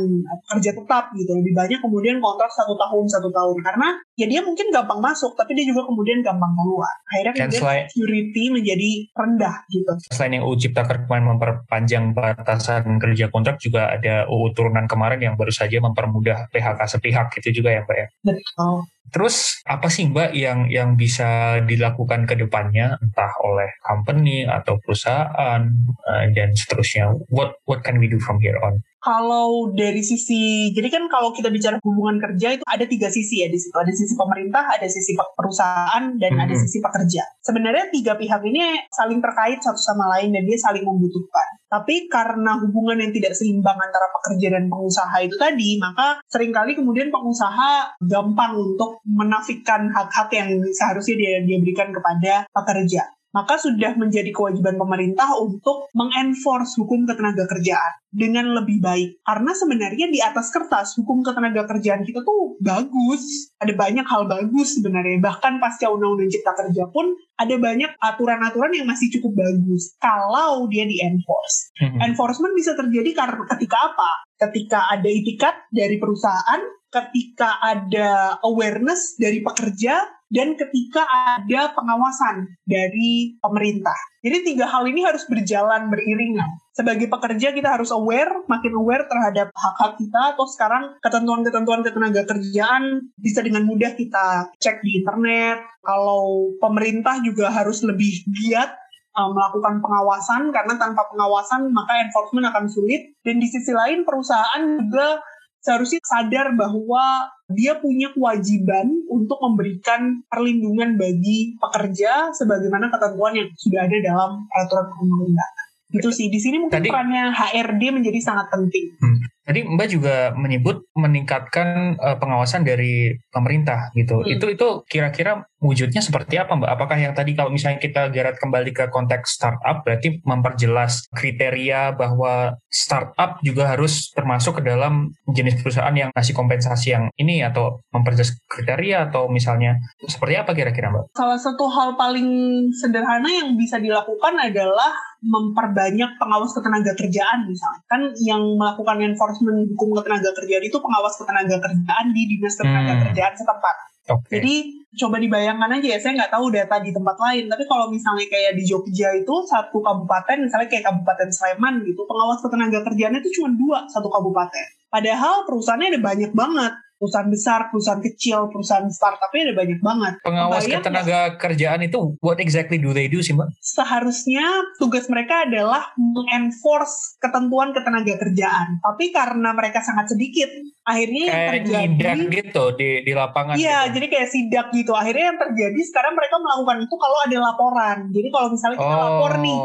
[0.47, 1.31] pekerja tetap gitu.
[1.33, 5.57] Lebih banyak kemudian kontrak satu tahun satu tahun karena ya dia mungkin gampang masuk tapi
[5.57, 6.93] dia juga kemudian gampang keluar.
[7.09, 9.91] Akhirnya kemudian selain, security menjadi rendah gitu.
[10.13, 15.35] Selain yang UU Cipta Kerja memperpanjang batasan kerja kontrak juga ada UU turunan kemarin yang
[15.35, 18.07] baru saja mempermudah PHK sepihak itu juga ya Mbak ya.
[18.21, 18.85] Betul.
[19.11, 25.61] Terus apa sih Mbak yang yang bisa dilakukan ke depannya entah oleh company atau perusahaan
[26.07, 26.90] uh, dan seterusnya?
[27.31, 28.83] What what can we do from here on?
[29.01, 33.49] kalau dari sisi jadi kan kalau kita bicara hubungan kerja itu ada tiga sisi ya
[33.49, 33.73] di situ.
[33.73, 36.45] Ada sisi pemerintah ada sisi perusahaan dan mm-hmm.
[36.45, 37.25] ada sisi pekerja.
[37.41, 41.49] Sebenarnya tiga pihak ini saling terkait satu sama lain dan dia saling membutuhkan.
[41.65, 46.77] Tapi karena hubungan yang tidak seimbang antara pekerja dan pengusaha itu tadi maka sering kali
[46.77, 53.01] kemudian pengusaha gampang untuk menafikan hak-hak yang seharusnya dia dia berikan kepada pekerja
[53.31, 59.23] maka sudah menjadi kewajiban pemerintah untuk mengenforce hukum ketenaga kerjaan dengan lebih baik.
[59.23, 63.51] Karena sebenarnya di atas kertas hukum ketenaga kerjaan kita tuh bagus.
[63.63, 65.23] Ada banyak hal bagus sebenarnya.
[65.23, 70.85] Bahkan pasca undang-undang cipta kerja pun ada banyak aturan-aturan yang masih cukup bagus kalau dia
[70.85, 71.71] di enforce.
[71.79, 74.11] Enforcement bisa terjadi karena ketika apa?
[74.37, 83.35] Ketika ada itikat dari perusahaan, ketika ada awareness dari pekerja, dan ketika ada pengawasan dari
[83.43, 83.95] pemerintah.
[84.23, 86.47] Jadi tiga hal ini harus berjalan beriringan.
[86.71, 93.11] Sebagai pekerja kita harus aware, makin aware terhadap hak-hak kita, atau sekarang ketentuan-ketentuan ketenaga kerjaan
[93.19, 95.59] bisa dengan mudah kita cek di internet.
[95.83, 98.71] Kalau pemerintah juga harus lebih giat
[99.15, 104.63] uh, melakukan pengawasan karena tanpa pengawasan maka enforcement akan sulit dan di sisi lain perusahaan
[104.79, 105.19] juga
[105.61, 113.85] seharusnya sadar bahwa dia punya kewajiban untuk memberikan perlindungan bagi pekerja sebagaimana ketentuan yang sudah
[113.85, 115.65] ada dalam peraturan perundang-undangan.
[115.91, 116.27] Gitu sih.
[116.31, 118.85] Di sini mungkin Tadi, perannya HRD menjadi sangat penting.
[118.97, 119.17] Hmm.
[119.41, 124.21] Tadi Mbak juga menyebut meningkatkan uh, pengawasan dari pemerintah gitu.
[124.21, 124.37] Hmm.
[124.37, 126.69] Itu itu kira-kira wujudnya seperti apa Mbak?
[126.77, 132.53] Apakah yang tadi kalau misalnya kita geret kembali ke konteks startup berarti memperjelas kriteria bahwa
[132.69, 138.37] startup juga harus termasuk ke dalam jenis perusahaan yang ngasih kompensasi yang ini atau memperjelas
[138.45, 141.17] kriteria atau misalnya seperti apa kira-kira Mbak?
[141.17, 142.29] Salah satu hal paling
[142.77, 147.81] sederhana yang bisa dilakukan adalah memperbanyak pengawas ketenaga kerjaan misalnya.
[147.85, 153.01] Kan yang melakukan enforcement hukum ketenaga kerjaan itu pengawas ketenaga kerjaan di dinas ketenaga hmm.
[153.07, 153.75] kerjaan setempat.
[154.01, 154.31] Okay.
[154.41, 154.55] Jadi
[154.91, 158.59] coba dibayangkan aja ya, saya nggak tahu data di tempat lain, tapi kalau misalnya kayak
[158.59, 163.55] di Jogja itu satu kabupaten, misalnya kayak Kabupaten Sleman gitu, pengawas ketenaga kerjaannya itu cuma
[163.55, 164.67] dua satu kabupaten.
[164.91, 170.13] Padahal perusahaannya ada banyak banget perusahaan besar, perusahaan kecil, perusahaan startupnya ada banyak banget.
[170.21, 171.33] Pengawas Kebayang ketenaga ya?
[171.41, 173.49] kerjaan itu what exactly do they do sih mbak?
[173.57, 174.45] Seharusnya
[174.77, 178.77] tugas mereka adalah mengenforce ketentuan ketenaga kerjaan.
[178.85, 183.53] Tapi karena mereka sangat sedikit, akhirnya kayak yang terjadi gitu di di lapangan.
[183.53, 183.93] Iya, gitu.
[183.97, 184.91] jadi kayak sidak gitu.
[184.97, 187.97] Akhirnya yang terjadi sekarang mereka melakukan itu kalau ada laporan.
[188.09, 189.01] Jadi kalau misalnya kita oh.
[189.05, 189.59] lapor nih,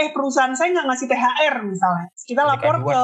[0.00, 3.02] eh perusahaan saya nggak ngasih THR misalnya, kita lapor ke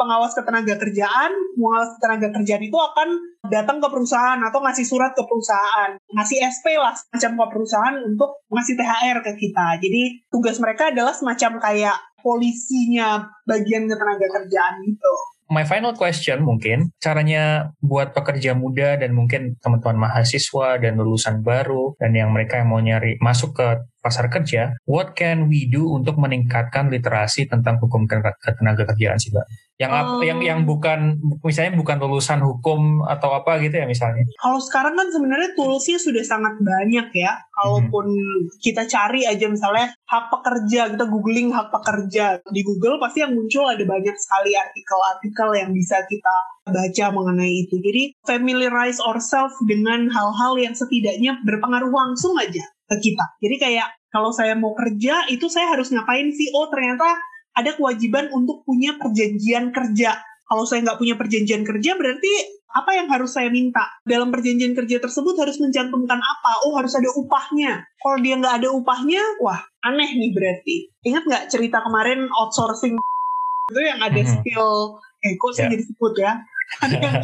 [0.00, 3.08] pengawas ketenaga kerjaan, pengawas ketenaga kerjaan itu akan
[3.52, 8.40] datang ke perusahaan atau ngasih surat ke perusahaan, ngasih SP lah semacam ke perusahaan untuk
[8.48, 9.66] ngasih THR ke kita.
[9.84, 10.02] Jadi
[10.32, 15.12] tugas mereka adalah semacam kayak polisinya bagian ketenaga kerjaan gitu
[15.52, 21.92] my final question mungkin caranya buat pekerja muda dan mungkin teman-teman mahasiswa dan lulusan baru
[22.00, 26.18] dan yang mereka yang mau nyari masuk ke pasar kerja, what can we do untuk
[26.18, 29.46] meningkatkan literasi tentang hukum ketenaga kerjaan sih, Mbak?
[29.80, 34.26] Yang um, yang yang bukan misalnya bukan lulusan hukum atau apa gitu ya misalnya.
[34.38, 37.32] Kalau sekarang kan sebenarnya toolsnya sudah sangat banyak ya.
[37.50, 38.58] Kalaupun hmm.
[38.62, 43.66] kita cari aja misalnya hak pekerja, kita googling hak pekerja di Google pasti yang muncul
[43.66, 46.34] ada banyak sekali artikel-artikel yang bisa kita
[46.68, 47.78] baca mengenai itu.
[47.82, 52.62] Jadi familiarize ourselves dengan hal-hal yang setidaknya berpengaruh langsung aja
[52.92, 53.24] ke kita.
[53.40, 56.52] Jadi kayak kalau saya mau kerja itu saya harus ngapain sih?
[56.52, 57.16] Oh ternyata
[57.56, 60.20] ada kewajiban untuk punya perjanjian kerja.
[60.44, 62.32] Kalau saya nggak punya perjanjian kerja, berarti
[62.72, 63.88] apa yang harus saya minta?
[64.04, 66.52] Dalam perjanjian kerja tersebut harus mencantumkan apa?
[66.68, 67.84] Oh, harus ada upahnya.
[68.00, 70.76] Kalau dia nggak ada upahnya, wah, aneh nih berarti.
[71.08, 73.00] Ingat nggak cerita kemarin outsourcing
[73.72, 74.36] itu yang ada mm -hmm.
[74.44, 75.72] skill, eh kok saya yeah.
[75.72, 76.32] jadi sebut ya?
[76.80, 77.14] Ada yang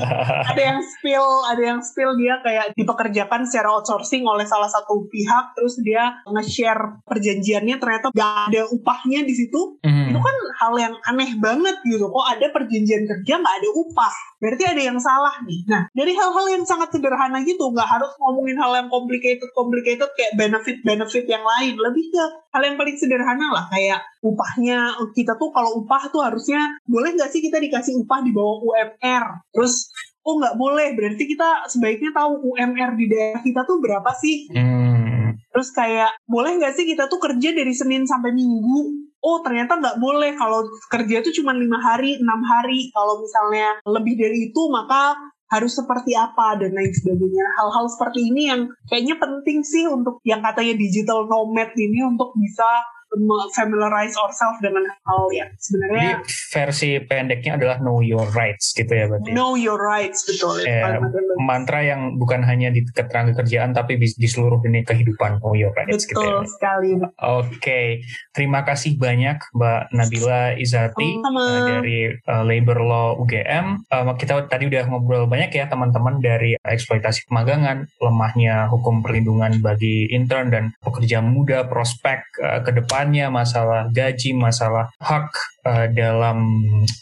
[0.45, 5.57] ada yang spill ada yang spill dia kayak dipekerjakan secara outsourcing oleh salah satu pihak
[5.57, 10.08] terus dia nge-share perjanjiannya ternyata gak ada upahnya di situ mm.
[10.19, 12.11] Itu kan hal yang aneh banget gitu.
[12.11, 14.15] Kok ada perjanjian kerja gak ada upah.
[14.39, 15.63] Berarti ada yang salah nih.
[15.71, 20.33] Nah dari hal-hal yang sangat sederhana gitu nggak harus ngomongin hal yang complicated complicated kayak
[20.35, 21.75] benefit benefit yang lain.
[21.75, 24.95] Lebih ke hal yang paling sederhana lah kayak upahnya.
[25.15, 29.25] Kita tuh kalau upah tuh harusnya boleh nggak sih kita dikasih upah di bawah UMR
[29.55, 29.91] terus
[30.23, 30.95] oh nggak boleh.
[30.95, 34.51] Berarti kita sebaiknya tahu UMR di daerah kita tuh berapa sih?
[34.55, 35.35] Hmm.
[35.49, 40.01] terus kayak boleh nggak sih kita tuh kerja dari Senin sampai Minggu oh ternyata nggak
[40.01, 40.33] boleh.
[40.41, 42.89] Kalau kerja itu cuma lima hari enam hari.
[42.97, 45.13] Kalau misalnya lebih dari itu maka
[45.49, 47.47] harus seperti apa dan lain sebagainya.
[47.61, 52.69] Hal-hal seperti ini yang kayaknya penting sih untuk yang katanya digital nomad ini untuk bisa
[53.57, 59.09] familiarize ourselves dengan hal yang sebenarnya Jadi versi pendeknya adalah know your rights gitu ya
[59.09, 59.31] berarti.
[59.33, 60.61] Know your rights betul.
[60.61, 61.01] Eh,
[61.41, 66.05] mantra yang bukan hanya di keterangan kerjaan tapi di seluruh ini kehidupan know your rights
[66.05, 66.49] betul gitu ya.
[66.49, 66.91] sekali.
[66.99, 67.15] Oke,
[67.59, 67.87] okay.
[68.37, 73.89] terima kasih banyak Mbak Nabila Izati uh, dari uh, Labor Law UGM.
[73.89, 80.11] Uh, kita tadi udah ngobrol banyak ya teman-teman dari eksploitasi pemagangan, lemahnya hukum perlindungan bagi
[80.11, 85.31] intern dan pekerja muda, prospek uh, ke depan kehidupannya, masalah gaji, masalah hak
[85.67, 86.43] uh, dalam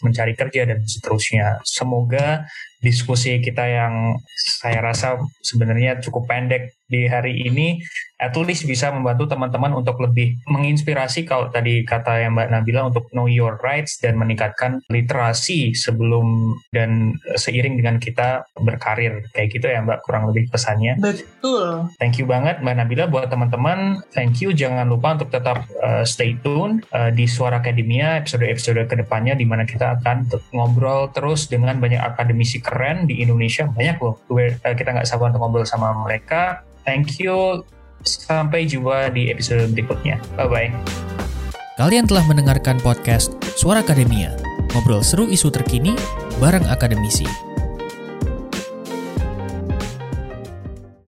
[0.05, 1.65] mencari kerja dan seterusnya.
[1.65, 2.45] Semoga
[2.85, 4.21] diskusi kita yang
[4.61, 7.83] saya rasa sebenarnya cukup pendek di hari ini
[8.17, 13.13] at least bisa membantu teman-teman untuk lebih menginspirasi kalau tadi kata yang Mbak Nabila untuk
[13.13, 19.85] know your rights dan meningkatkan literasi sebelum dan seiring dengan kita berkarir kayak gitu ya
[19.85, 20.97] Mbak kurang lebih pesannya.
[20.97, 21.93] Betul.
[22.01, 24.01] Thank you banget Mbak Nabila buat teman-teman.
[24.17, 28.97] Thank you jangan lupa untuk tetap uh, stay tune uh, di Suara Akademia episode-episode ke
[28.97, 30.25] depannya di mana kita akan
[30.57, 34.17] ngobrol terus dengan banyak akademisi keren di Indonesia banyak loh.
[34.33, 36.65] Uh, kita nggak sabar untuk ngobrol sama mereka.
[36.87, 37.67] Thank you
[38.07, 40.23] Sampai jumpa di episode berikutnya.
[40.39, 40.71] Bye-bye.
[41.77, 44.33] Kalian telah mendengarkan podcast Suara Akademia.
[44.73, 45.93] Ngobrol seru isu terkini
[46.39, 47.27] bareng akademisi.